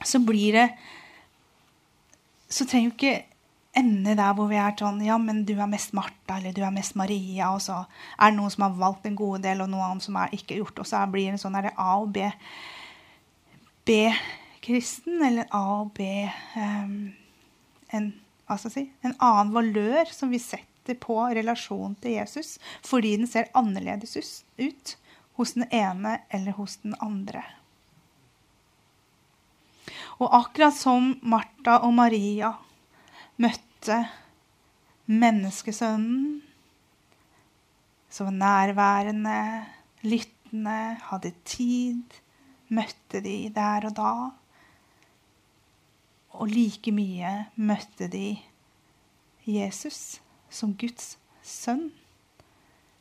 Så 0.05 0.21
blir 0.23 0.53
det 0.57 0.69
Så 2.49 2.65
trenger 2.65 2.89
jo 2.89 2.95
ikke 2.97 3.27
ende 3.77 4.15
der 4.17 4.33
hvor 4.35 4.49
vi 4.49 4.57
er 4.57 4.73
sånn 4.79 5.03
Ja, 5.05 5.19
men 5.21 5.45
du 5.45 5.53
er 5.59 5.69
mest 5.71 5.93
Martha, 5.97 6.39
eller 6.39 6.55
du 6.57 6.63
er 6.65 6.73
mest 6.75 6.97
Maria, 6.97 7.51
og 7.53 7.61
så 7.63 7.83
er 8.17 8.31
det 8.31 8.39
noen 8.39 8.55
som 8.55 8.65
har 8.65 8.79
valgt 8.79 9.07
en 9.07 9.19
god 9.19 9.45
del, 9.45 9.61
og 9.63 9.71
noen 9.71 10.01
som 10.01 10.17
er 10.17 10.33
ikke 10.35 10.57
gjort, 10.59 10.81
og 10.81 10.89
så 10.89 11.05
blir 11.13 11.29
det 11.29 11.37
en 11.37 11.43
sånn 11.43 11.59
er 11.59 11.69
det 11.69 11.75
A 11.77 11.91
og 12.01 12.09
B. 12.17 12.25
B-kristen, 13.89 15.21
eller 15.25 15.49
A 15.55 15.63
og 15.83 15.93
B 15.97 16.09
um, 16.57 17.13
en, 17.95 18.09
hva 18.49 18.57
skal 18.57 18.73
jeg 18.73 18.77
si, 18.77 18.87
en 19.05 19.17
annen 19.25 19.53
valør 19.55 20.11
som 20.13 20.33
vi 20.33 20.41
setter 20.43 20.97
på 21.01 21.19
relasjonen 21.37 21.97
til 22.01 22.17
Jesus 22.17 22.57
fordi 22.87 23.15
den 23.21 23.29
ser 23.29 23.51
annerledes 23.57 24.17
ut 24.57 24.97
hos 25.39 25.55
den 25.55 25.69
ene 25.71 26.19
eller 26.35 26.57
hos 26.59 26.77
den 26.83 26.97
andre. 27.01 27.45
Og 30.19 30.33
akkurat 30.35 30.75
som 30.75 31.13
Martha 31.23 31.79
og 31.87 31.95
Maria 31.95 32.51
møtte 33.39 34.01
menneskesønnen, 35.07 36.41
som 38.11 38.33
var 38.33 38.39
nærværende, 38.41 39.39
lyttende, 40.03 40.99
hadde 41.07 41.33
tid, 41.47 42.19
møtte 42.75 43.23
de 43.23 43.37
der 43.55 43.87
og 43.89 43.95
da. 43.97 44.13
Og 46.39 46.51
like 46.51 46.93
mye 46.95 47.31
møtte 47.55 48.11
de 48.11 48.41
Jesus 49.47 50.19
som 50.51 50.75
Guds 50.75 51.15
sønn. 51.47 51.93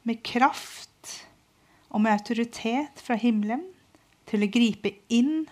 Med 0.08 0.22
kraft 0.24 0.97
og 1.98 2.04
med 2.06 2.14
autoritet 2.14 3.00
fra 3.02 3.18
himmelen 3.18 3.64
til 4.30 4.46
å 4.46 4.52
gripe 4.54 4.92
inn 5.10 5.48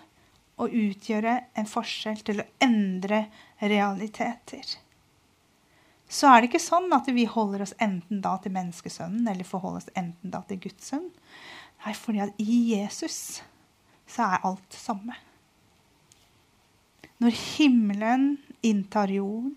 og 0.62 0.70
utgjøre 0.70 1.32
en 1.58 1.66
forskjell, 1.66 2.20
til 2.22 2.38
å 2.40 2.46
endre 2.62 3.24
realiteter. 3.58 4.76
Så 6.06 6.30
er 6.30 6.38
det 6.38 6.52
ikke 6.52 6.62
sånn 6.62 6.86
at 6.94 7.08
vi 7.10 7.26
holder 7.26 7.64
oss 7.64 7.74
enten 7.82 8.22
da 8.22 8.36
til 8.38 8.54
menneskesønnen 8.54 9.26
eller 9.26 9.48
forholder 9.48 9.82
oss 9.82 9.96
enten 9.98 10.30
da 10.30 10.44
til 10.46 10.60
Guds 10.62 10.92
sønn. 10.92 11.08
Nei, 11.82 11.96
fordi 11.98 12.22
at 12.22 12.38
i 12.38 12.60
Jesus 12.76 13.18
så 14.06 14.28
er 14.28 14.46
alt 14.46 14.62
det 14.70 14.78
samme. 14.78 15.18
Når 17.18 17.34
himmelen 17.56 18.28
inntar 18.62 19.10
jorden, 19.10 19.56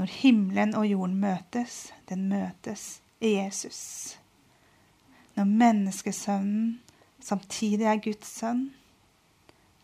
når 0.00 0.16
himmelen 0.22 0.72
og 0.80 0.88
jorden 0.88 1.20
møtes, 1.20 1.90
den 2.08 2.24
møtes 2.32 3.02
i 3.20 3.34
Jesus. 3.36 4.16
Når 5.40 5.48
menneskesønnen 5.48 6.74
samtidig 7.24 7.86
er 7.88 8.00
Guds 8.04 8.28
sønn, 8.28 8.66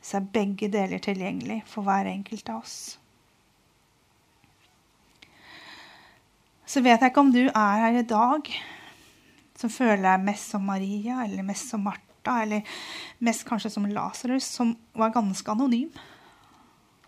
så 0.04 0.18
er 0.18 0.26
begge 0.34 0.68
deler 0.68 1.00
tilgjengelig 1.00 1.62
for 1.70 1.86
hver 1.86 2.10
enkelt 2.10 2.50
av 2.52 2.60
oss. 2.60 2.98
Så 6.68 6.82
vet 6.84 7.00
jeg 7.00 7.08
ikke 7.08 7.24
om 7.24 7.32
du 7.32 7.46
er 7.46 7.80
her 7.86 7.96
i 8.02 8.04
dag 8.04 8.50
som 9.56 9.72
føler 9.72 10.04
deg 10.04 10.26
mest 10.26 10.52
som 10.52 10.68
Maria 10.68 11.22
eller 11.24 11.46
mest 11.46 11.72
som 11.72 11.86
Martha, 11.88 12.36
eller 12.42 12.76
mest 13.24 13.46
kanskje 13.48 13.72
som 13.72 13.88
Lasarus, 13.88 14.44
som 14.58 14.74
var 14.92 15.14
ganske 15.14 15.56
anonym. 15.56 15.88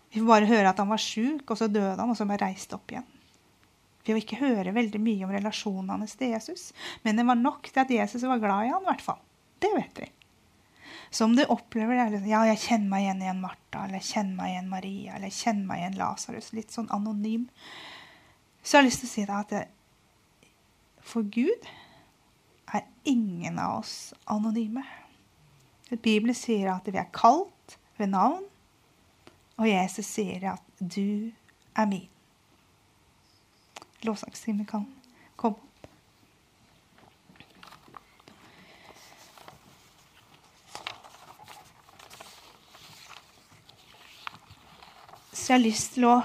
Vi 0.09 0.23
får 0.23 0.31
bare 0.31 0.49
høre 0.49 0.73
at 0.73 0.81
han 0.81 0.89
var 0.89 1.05
sjuk, 1.05 1.45
og 1.45 1.59
så 1.59 1.69
døde 1.69 1.99
han, 1.99 2.09
og 2.09 2.17
så 2.17 2.25
bare 2.25 2.47
reiste 2.49 2.79
opp 2.79 2.95
igjen. 2.95 3.05
Vi 4.09 4.15
å 4.17 4.21
ikke 4.23 4.39
høre 4.41 4.73
veldig 4.73 4.99
mye 5.05 5.25
om 5.27 5.33
relasjonen 5.35 5.91
hans 5.93 6.15
til 6.17 6.33
Jesus, 6.33 6.71
men 7.03 7.19
det 7.19 7.27
var 7.27 7.37
nok 7.37 7.69
til 7.69 7.83
at 7.83 7.91
Jesus 7.93 8.25
var 8.25 8.41
glad 8.41 8.65
i 8.65 8.71
han, 8.73 8.81
i 8.81 8.89
hvert 8.89 9.05
fall. 9.05 9.19
Det 9.61 9.69
vet 9.75 10.01
vi. 10.01 10.07
Så 11.13 11.27
om 11.27 11.35
du 11.37 11.43
opplever 11.45 11.93
det, 11.93 12.07
liksom, 12.15 12.29
ja, 12.29 12.41
jeg 12.49 12.61
kjenner 12.63 12.89
meg 12.89 13.05
igjen 13.05 13.21
i 13.21 13.29
en 13.29 13.43
Martha, 13.43 13.83
eller 13.83 13.99
jeg 13.99 14.09
kjenner 14.11 14.39
meg 14.39 14.53
igjen 14.53 14.71
Maria, 14.73 15.13
eller 15.13 15.29
jeg 15.29 15.37
kjenner 15.39 15.69
meg 15.69 15.81
igjen 15.83 15.99
Lasarus, 16.01 16.49
litt 16.57 16.73
sånn 16.73 16.89
anonym, 16.95 17.45
så 18.61 18.75
jeg 18.75 18.81
har 18.81 18.87
lyst 18.89 19.03
til 19.03 19.09
å 19.09 19.13
si 19.13 19.25
deg 19.25 19.35
at 19.37 19.53
det, 19.53 19.63
for 21.09 21.29
Gud 21.37 21.69
er 22.73 22.85
ingen 23.09 23.57
av 23.61 23.79
oss 23.79 23.95
anonyme. 24.29 24.83
Bibelen 25.89 26.37
sier 26.37 26.69
at 26.75 26.89
vi 26.89 26.99
er 27.01 27.09
kalt 27.13 27.77
ved 27.97 28.13
navn, 28.13 28.45
og 29.59 29.67
Jesus 29.67 30.07
sier 30.07 30.45
at 30.53 30.63
'du 30.79 31.31
er 31.75 31.85
min'. 31.85 32.18
Lovsangstimen 34.03 34.65
kan 34.65 34.85
komme 35.35 35.55
opp. 35.55 35.65
Så 45.33 45.53
jeg 45.53 45.59
har 45.59 45.65
lyst 45.65 45.93
til 45.95 46.05
å 46.05 46.15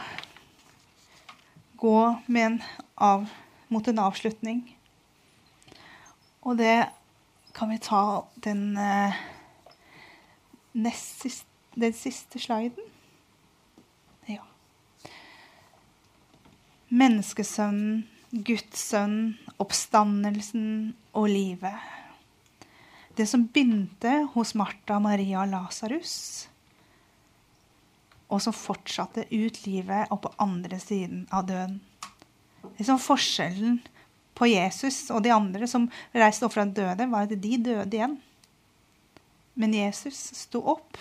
gå 1.81 1.99
en 2.29 2.59
av, 2.97 3.27
mot 3.73 3.89
en 3.89 4.01
avslutning. 4.05 4.65
Og 6.45 6.59
det 6.61 6.89
kan 7.57 7.71
vi 7.73 7.79
ta 7.79 8.27
den, 8.45 8.77
eh, 8.77 9.15
den 10.75 11.93
siste 11.93 12.39
sliden. 12.39 12.94
Menneskesønnen, 16.95 18.05
Guds 18.35 18.81
sønn, 18.91 19.37
oppstandelsen 19.63 20.95
og 21.15 21.29
livet. 21.31 21.77
Det 23.15 23.29
som 23.31 23.45
begynte 23.47 24.25
hos 24.35 24.57
Martha, 24.59 24.99
Maria 24.99 25.45
Lasarus, 25.47 26.49
og 28.27 28.43
som 28.43 28.57
fortsatte 28.57 29.29
ut 29.31 29.61
livet 29.69 30.11
og 30.11 30.25
på 30.25 30.33
andre 30.43 30.81
siden 30.83 31.29
av 31.31 31.47
døden. 31.47 31.79
Det 32.75 32.87
som 32.89 32.99
Forskjellen 32.99 33.79
på 34.35 34.49
Jesus 34.51 35.05
og 35.15 35.23
de 35.23 35.31
andre 35.31 35.69
som 35.71 35.87
reiste 36.17 36.49
opp 36.49 36.57
fra 36.57 36.67
døde, 36.67 37.07
var 37.11 37.29
at 37.29 37.37
de 37.39 37.59
døde 37.63 37.95
igjen. 37.95 38.17
Men 39.55 39.77
Jesus 39.77 40.19
sto 40.35 40.65
opp 40.75 40.99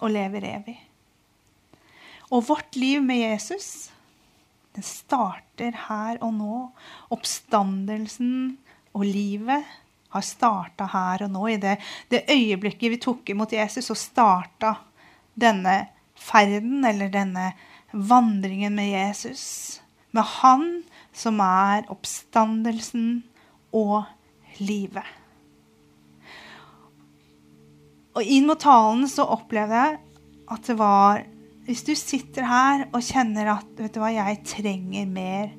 og 0.00 0.14
lever 0.14 0.46
evig. 0.54 0.78
Og 2.32 2.46
vårt 2.48 2.78
liv 2.78 3.02
med 3.04 3.20
Jesus 3.20 3.90
den 4.80 4.86
starter 4.86 5.76
her 5.88 6.18
og 6.24 6.32
nå. 6.38 6.58
Oppstandelsen 7.12 8.56
og 8.96 9.04
livet 9.04 9.66
har 10.10 10.24
starta 10.24 10.86
her 10.88 11.26
og 11.26 11.34
nå. 11.34 11.42
I 11.52 11.58
det, 11.60 11.76
det, 12.08 12.24
øyeblikket 12.32 12.94
vi 12.94 13.00
tok 13.02 13.28
imot 13.34 13.52
Jesus, 13.52 13.90
så 13.90 13.96
starta 13.98 14.74
denne 15.36 15.90
ferden, 16.16 16.80
eller 16.84 17.12
denne 17.12 17.52
vandringen 17.92 18.74
med 18.78 18.88
Jesus. 18.88 19.82
Med 20.16 20.24
Han 20.40 20.64
som 21.12 21.42
er 21.44 21.84
oppstandelsen 21.92 23.20
og 23.76 24.08
livet. 24.64 25.04
Og 28.16 28.24
inn 28.24 28.48
mot 28.48 28.58
talen 28.58 29.04
så 29.12 29.28
opplevde 29.28 29.84
jeg 29.84 30.00
at 30.50 30.72
det 30.72 30.80
var 30.80 31.20
Hvis 31.70 31.84
du 31.86 31.92
sitter 31.94 32.42
her 32.50 32.80
og 32.88 33.04
kjenner 33.06 33.52
at 33.52 33.68
vet 33.78 33.94
du 33.94 34.00
hva, 34.02 34.08
jeg 34.10 34.40
trenger 34.42 35.04
mer 35.06 35.52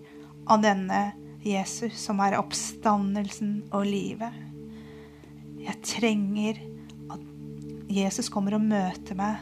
av 0.51 0.59
denne 0.59 0.97
Jesus, 1.39 1.93
som 2.01 2.19
er 2.19 2.35
oppstandelsen 2.35 3.53
og 3.71 3.85
livet. 3.87 4.35
Jeg 5.63 5.77
trenger 5.87 6.59
at 7.15 7.21
Jesus 7.95 8.27
kommer 8.33 8.57
og 8.57 8.65
møter 8.65 9.15
meg, 9.15 9.39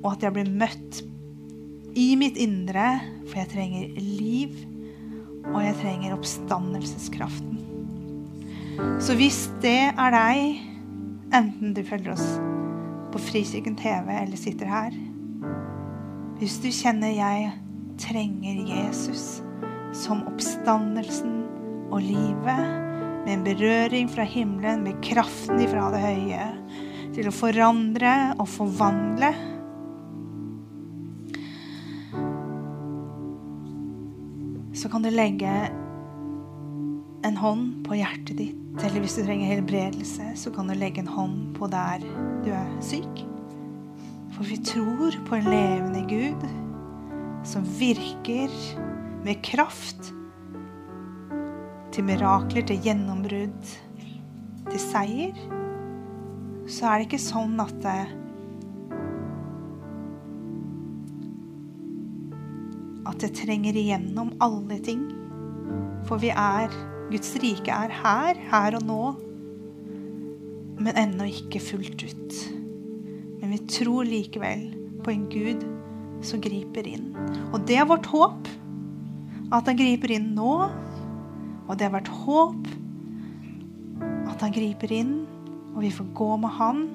og 0.00 0.14
at 0.14 0.24
jeg 0.24 0.36
blir 0.38 0.48
møtt 0.48 1.02
i 1.92 2.08
mitt 2.16 2.40
indre, 2.40 2.86
for 3.26 3.42
jeg 3.42 3.52
trenger 3.52 4.00
liv, 4.00 4.56
og 5.50 5.60
jeg 5.60 5.76
trenger 5.82 6.16
oppstandelseskraften. 6.16 7.60
Så 8.96 9.12
hvis 9.20 9.44
det 9.60 9.92
er 9.92 10.16
deg, 10.16 10.64
enten 11.36 11.76
du 11.76 11.84
følger 11.84 12.16
oss 12.16 12.26
på 13.12 13.20
Frikirken 13.28 13.76
TV 13.76 14.08
eller 14.22 14.40
sitter 14.40 14.72
her 14.72 15.00
Hvis 16.40 16.54
du 16.62 16.70
kjenner 16.72 17.10
jeg 17.12 17.50
trenger 18.00 18.62
Jesus 18.64 19.42
som 19.92 20.22
oppstandelsen 20.24 21.34
og 21.92 22.00
livet, 22.00 22.62
med 23.26 23.34
en 23.34 23.42
berøring 23.44 24.08
fra 24.08 24.24
himmelen, 24.24 24.86
med 24.86 25.02
kraften 25.04 25.60
ifra 25.60 25.90
det 25.92 26.00
høye, 26.00 26.46
til 27.12 27.28
å 27.28 27.34
forandre 27.34 28.14
og 28.38 28.48
forvandle 28.48 29.34
Så 34.80 34.88
kan 34.88 35.02
du 35.04 35.10
legge 35.12 35.50
en 37.26 37.36
hånd 37.36 37.82
på 37.84 37.98
hjertet 37.98 38.38
ditt. 38.38 38.60
Eller 38.80 39.02
hvis 39.02 39.18
du 39.18 39.26
trenger 39.26 39.50
helbredelse, 39.50 40.30
så 40.40 40.54
kan 40.54 40.72
du 40.72 40.78
legge 40.78 41.02
en 41.02 41.10
hånd 41.10 41.50
på 41.58 41.68
der 41.68 42.06
du 42.46 42.48
er 42.54 42.70
syk. 42.80 43.29
For 44.40 44.48
vi 44.48 44.56
tror 44.64 45.16
på 45.28 45.36
en 45.36 45.48
levende 45.52 46.00
Gud 46.08 46.44
som 47.44 47.64
virker 47.76 48.52
med 49.20 49.42
kraft 49.44 50.06
til 51.92 52.06
mirakler, 52.08 52.64
til 52.64 52.78
gjennombrudd, 52.80 53.66
til 54.70 54.80
seier. 54.80 55.36
Så 56.64 56.88
er 56.88 57.02
det 57.02 57.10
ikke 57.10 57.20
sånn 57.20 57.60
at 57.60 57.74
det, 57.84 57.98
At 63.10 63.20
det 63.20 63.34
trenger 63.42 63.76
igjennom 63.76 64.30
alle 64.40 64.78
ting. 64.86 65.02
For 66.08 66.22
vi 66.22 66.30
er 66.32 66.72
Guds 67.10 67.34
rike 67.44 67.76
er 67.76 67.92
her, 67.92 68.40
her 68.54 68.78
og 68.80 68.88
nå, 68.88 69.02
men 70.80 70.96
ennå 71.04 71.28
ikke 71.28 71.60
fullt 71.60 72.06
ut. 72.08 72.40
Men 73.50 73.58
vi 73.58 73.66
tror 73.66 74.04
likevel 74.04 74.60
på 75.02 75.10
en 75.10 75.24
Gud 75.26 75.64
som 76.22 76.38
griper 76.38 76.86
inn. 76.86 77.08
Og 77.50 77.64
det 77.66 77.80
er 77.82 77.88
vårt 77.90 78.06
håp. 78.06 78.46
At 79.50 79.66
han 79.66 79.74
griper 79.74 80.12
inn 80.14 80.28
nå. 80.36 80.52
Og 81.66 81.72
det 81.74 81.88
har 81.88 81.96
vært 81.96 82.12
håp 82.20 82.68
at 84.30 84.46
han 84.46 84.54
griper 84.54 84.94
inn, 84.94 85.12
og 85.74 85.82
vi 85.82 85.90
får 85.90 86.14
gå 86.14 86.30
med 86.44 86.54
han. 86.60 86.86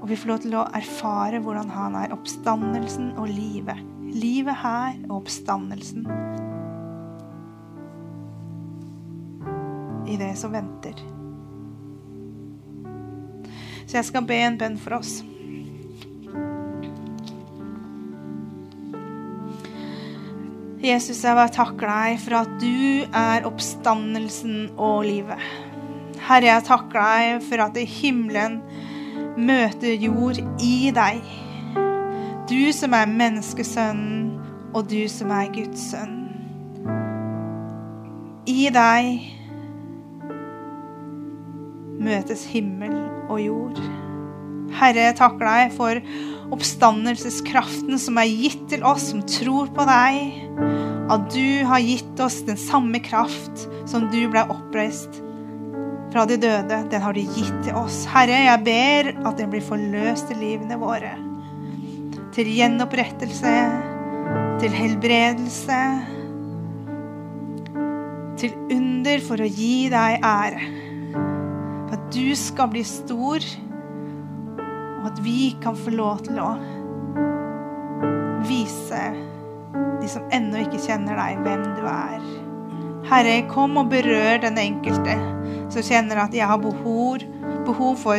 Og 0.00 0.08
vi 0.08 0.16
får 0.16 0.32
lov 0.32 0.42
til 0.46 0.56
å 0.56 0.64
erfare 0.80 1.44
hvordan 1.44 1.68
han 1.76 2.00
er 2.00 2.16
oppstandelsen 2.16 3.12
og 3.20 3.28
livet. 3.28 3.84
Livet 4.16 4.56
her 4.64 4.96
og 5.10 5.18
oppstandelsen 5.20 6.08
i 10.08 10.16
det 10.16 10.32
som 10.40 10.56
venter. 10.56 11.19
Så 13.90 13.96
jeg 13.98 14.06
skal 14.06 14.22
be 14.22 14.36
en 14.38 14.54
bønn 14.54 14.76
for 14.78 15.00
oss. 15.00 15.16
Jesus, 20.78 21.24
jeg 21.24 21.34
bare 21.34 21.50
takker 21.50 21.90
deg 21.90 22.20
for 22.22 22.36
at 22.38 22.52
du 22.62 23.02
er 23.10 23.48
oppstandelsen 23.50 24.70
og 24.78 25.02
livet. 25.08 25.42
Herre, 26.22 26.52
jeg 26.52 26.66
takker 26.70 27.02
deg 27.02 27.42
for 27.48 27.64
at 27.66 27.82
himmelen 27.98 28.60
møter 29.34 29.98
jord 29.98 30.38
i 30.62 30.94
deg. 30.94 31.26
Du 32.46 32.70
som 32.70 32.94
er 32.94 33.10
menneskesønnen, 33.10 34.36
og 34.70 34.86
du 34.86 35.02
som 35.10 35.34
er 35.34 35.50
Guds 35.50 35.90
sønn. 35.90 36.20
I 38.46 38.70
deg 38.70 39.24
møtes 41.98 42.46
himmel 42.54 43.09
og 43.30 43.40
jord. 43.42 43.80
Herre, 44.80 45.08
jeg 45.08 45.16
takker 45.18 45.46
deg 45.46 45.72
for 45.74 46.02
oppstandelseskraften 46.54 47.98
som 48.00 48.18
er 48.20 48.30
gitt 48.30 48.62
til 48.72 48.84
oss 48.86 49.08
som 49.12 49.22
tror 49.26 49.70
på 49.74 49.86
deg. 49.88 50.36
At 51.10 51.26
du 51.34 51.66
har 51.66 51.82
gitt 51.82 52.22
oss 52.22 52.40
den 52.46 52.58
samme 52.60 53.00
kraft 53.02 53.66
som 53.90 54.06
du 54.12 54.22
ble 54.30 54.44
oppreist 54.50 55.20
fra 56.10 56.26
de 56.26 56.38
døde. 56.42 56.82
Den 56.90 57.02
har 57.02 57.14
du 57.14 57.22
gitt 57.22 57.58
til 57.66 57.78
oss. 57.78 58.02
Herre, 58.10 58.44
jeg 58.46 58.64
ber 58.66 59.12
at 59.28 59.38
den 59.38 59.50
blir 59.52 59.64
forløst 59.64 60.30
i 60.34 60.38
livene 60.38 60.78
våre. 60.80 61.16
Til 62.34 62.50
gjenopprettelse, 62.54 63.56
til 64.62 64.74
helbredelse, 64.74 65.80
til 68.40 68.54
under 68.70 69.26
for 69.26 69.42
å 69.42 69.50
gi 69.50 69.90
deg 69.92 70.22
ære. 70.24 70.89
Du 72.10 72.34
skal 72.34 72.66
bli 72.72 72.80
stor, 72.82 73.44
og 75.00 75.04
at 75.06 75.18
vi 75.22 75.52
kan 75.62 75.76
få 75.78 75.92
lov 75.94 76.24
til 76.26 76.40
å 76.42 76.48
vise 78.48 79.02
de 80.00 80.08
som 80.10 80.24
ennå 80.34 80.64
ikke 80.64 80.80
kjenner 80.82 81.14
deg, 81.20 81.38
hvem 81.44 81.62
du 81.76 81.84
er. 81.86 82.24
Herre, 83.10 83.36
kom 83.52 83.78
og 83.78 83.92
berør 83.92 84.40
den 84.42 84.58
enkelte 84.58 85.14
som 85.70 85.86
kjenner 85.86 86.24
at 86.24 86.34
jeg 86.34 86.50
har 86.50 86.58
behov, 86.58 87.22
behov 87.68 87.94
for 88.02 88.18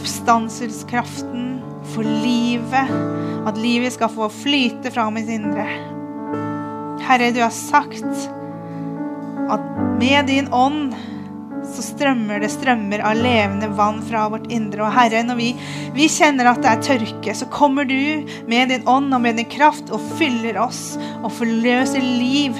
oppstanselskraften, 0.00 1.58
for 1.92 2.08
livet. 2.24 2.96
At 3.48 3.60
livet 3.60 3.92
skal 3.92 4.12
få 4.12 4.30
flyte 4.32 4.92
fra 4.94 5.10
mitt 5.12 5.28
indre. 5.32 5.68
Herre, 7.04 7.28
du 7.36 7.42
har 7.44 7.52
sagt 7.52 8.08
at 9.48 9.68
med 10.00 10.32
din 10.32 10.48
ånd 10.52 10.96
så 11.74 11.84
strømmer 11.84 12.40
det 12.42 12.50
strømmer 12.52 13.02
av 13.04 13.18
levende 13.18 13.68
vann 13.78 14.00
fra 14.08 14.26
vårt 14.32 14.48
indre. 14.52 14.84
Og 14.86 14.94
Herre, 14.94 15.22
når 15.26 15.38
vi, 15.38 15.48
vi, 15.96 16.08
kjenner 16.10 16.50
at 16.50 16.62
det 16.64 16.70
er 16.72 16.84
tørke, 16.86 17.34
så 17.36 17.48
kommer 17.52 17.88
du 17.88 18.24
med 18.50 18.72
din 18.72 18.88
ånd 18.88 19.12
og 19.14 19.22
med 19.24 19.38
din 19.40 19.48
kraft 19.50 19.92
og 19.94 20.04
fyller 20.18 20.58
oss 20.62 20.96
og 21.22 21.30
forløser 21.38 22.04
liv 22.04 22.56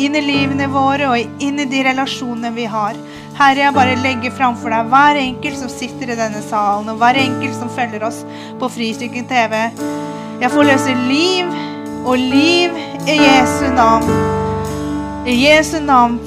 inn 0.00 0.16
i 0.16 0.24
livene 0.24 0.68
våre 0.72 1.10
og 1.12 1.42
inn 1.44 1.60
i 1.62 1.68
de 1.68 1.82
relasjonene 1.88 2.52
vi 2.56 2.68
har. 2.70 2.98
Herre, 3.38 3.64
jeg 3.64 3.76
bare 3.76 3.98
legger 4.04 4.34
framfor 4.36 4.72
deg 4.74 4.92
hver 4.92 5.20
enkelt 5.22 5.58
som 5.60 5.72
sitter 5.72 6.12
i 6.12 6.18
denne 6.18 6.42
salen, 6.44 6.90
og 6.92 7.00
hver 7.00 7.18
enkelt 7.20 7.56
som 7.56 7.72
følger 7.72 8.04
oss 8.04 8.22
på 8.60 8.68
Fristykken 8.72 9.28
TV. 9.30 9.56
Jeg 10.42 10.52
forløser 10.52 11.06
liv 11.08 11.48
og 12.04 12.18
liv 12.18 12.76
i 13.06 13.16
Jesu 13.16 13.66
navn. 13.72 14.08
I 15.26 15.36
Jesu 15.38 15.78
navn 15.80 16.18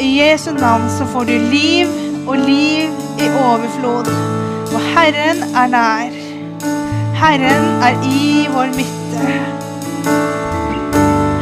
i 0.00 0.18
Jesu 0.20 0.52
navn 0.52 0.90
så 0.90 1.06
får 1.06 1.24
du 1.24 1.32
liv 1.32 1.86
og 2.26 2.36
liv 2.36 2.90
i 3.18 3.28
overflod. 3.44 4.10
Og 4.74 4.80
Herren 4.80 5.42
er 5.56 5.66
nær. 5.66 6.12
Herren 7.14 7.82
er 7.82 7.94
i 8.06 8.46
vår 8.54 8.70
midte. 8.76 9.24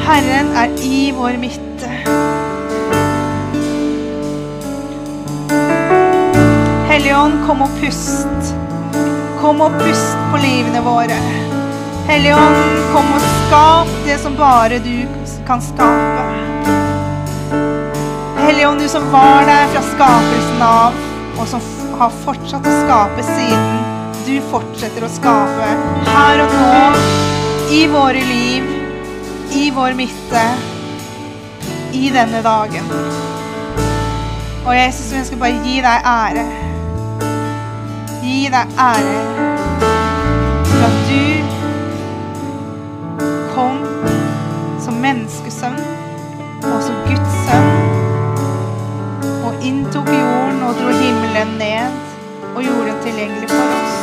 Herren 0.07 0.53
er 0.57 0.69
i 0.83 1.13
vår 1.17 1.37
midte. 1.41 1.91
Helligånd, 6.89 7.39
kom 7.47 7.61
og 7.61 7.79
pust. 7.81 8.55
Kom 9.41 9.61
og 9.61 9.81
pust 9.83 10.17
på 10.33 10.41
livene 10.41 10.85
våre. 10.87 11.21
Helligånd, 12.09 12.77
kom 12.95 13.17
og 13.19 13.31
skap 13.31 13.97
det 14.09 14.21
som 14.23 14.37
bare 14.39 14.79
du 14.79 15.03
kan 15.47 15.61
skape. 15.63 16.56
Hellige 18.47 18.69
Ånd, 18.69 18.81
du 18.81 18.89
som 18.89 19.13
var 19.13 19.47
der 19.47 19.67
fra 19.67 19.81
skapelsen 19.83 20.61
av, 20.63 20.95
og 21.35 21.49
som 21.51 21.63
har 21.99 22.13
fortsatt 22.23 22.69
å 22.71 22.75
skape 22.85 23.25
siden 23.27 23.81
du 24.23 24.37
fortsetter 24.53 25.03
å 25.03 25.09
skape 25.11 25.71
her 26.07 26.43
og 26.45 26.55
nå, 26.55 27.01
i 27.75 27.81
våre 27.91 28.23
liv, 28.29 28.71
i 29.51 29.65
vår 29.75 29.99
midte, 29.99 30.45
i 31.91 32.07
denne 32.15 32.45
dagen. 32.47 32.87
Og 34.63 34.73
Jesus, 34.79 35.11
vi 35.11 35.25
ønsker 35.25 35.43
bare 35.43 35.67
gi 35.67 35.83
deg 35.83 36.09
ære. 36.15 36.47
Gi 38.23 38.41
deg 38.55 38.79
ære 38.87 39.56
himmelen 51.37 51.59
ned 51.59 51.91
og 52.57 52.63
gjorde 52.65 52.87
den 52.91 53.03
tilgjengelig 53.05 53.49
for 53.51 53.57
oss. 53.77 53.95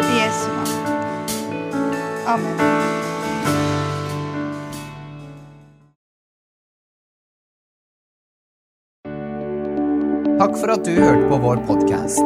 I 0.00 0.12
Jesu 0.20 0.48
navn. 0.56 0.76
Amen. 2.26 2.56
Takk 10.40 10.56
for 10.56 10.72
at 10.72 10.86
du 10.86 10.94
hørte 10.96 11.28
på 11.28 11.36
vår 11.36 11.56
podkast. 11.68 12.24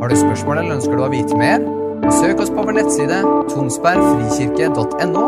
Har 0.00 0.08
du 0.08 0.16
spørsmål 0.16 0.58
eller 0.58 0.74
ønsker 0.80 0.98
du 0.98 1.04
å 1.06 1.12
vite 1.12 1.38
mer? 1.38 1.62
Søk 2.10 2.42
oss 2.42 2.50
på 2.50 2.66
vår 2.66 2.80
nettside 2.80 3.22
tonsbergfrikirke.no. 3.54 5.24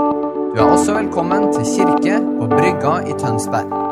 Du 0.54 0.60
er 0.60 0.66
også 0.66 0.98
velkommen 0.98 1.52
til 1.54 1.66
kirke 1.76 2.18
på 2.18 2.50
Brygga 2.50 3.00
i 3.06 3.14
Tønsberg. 3.22 3.83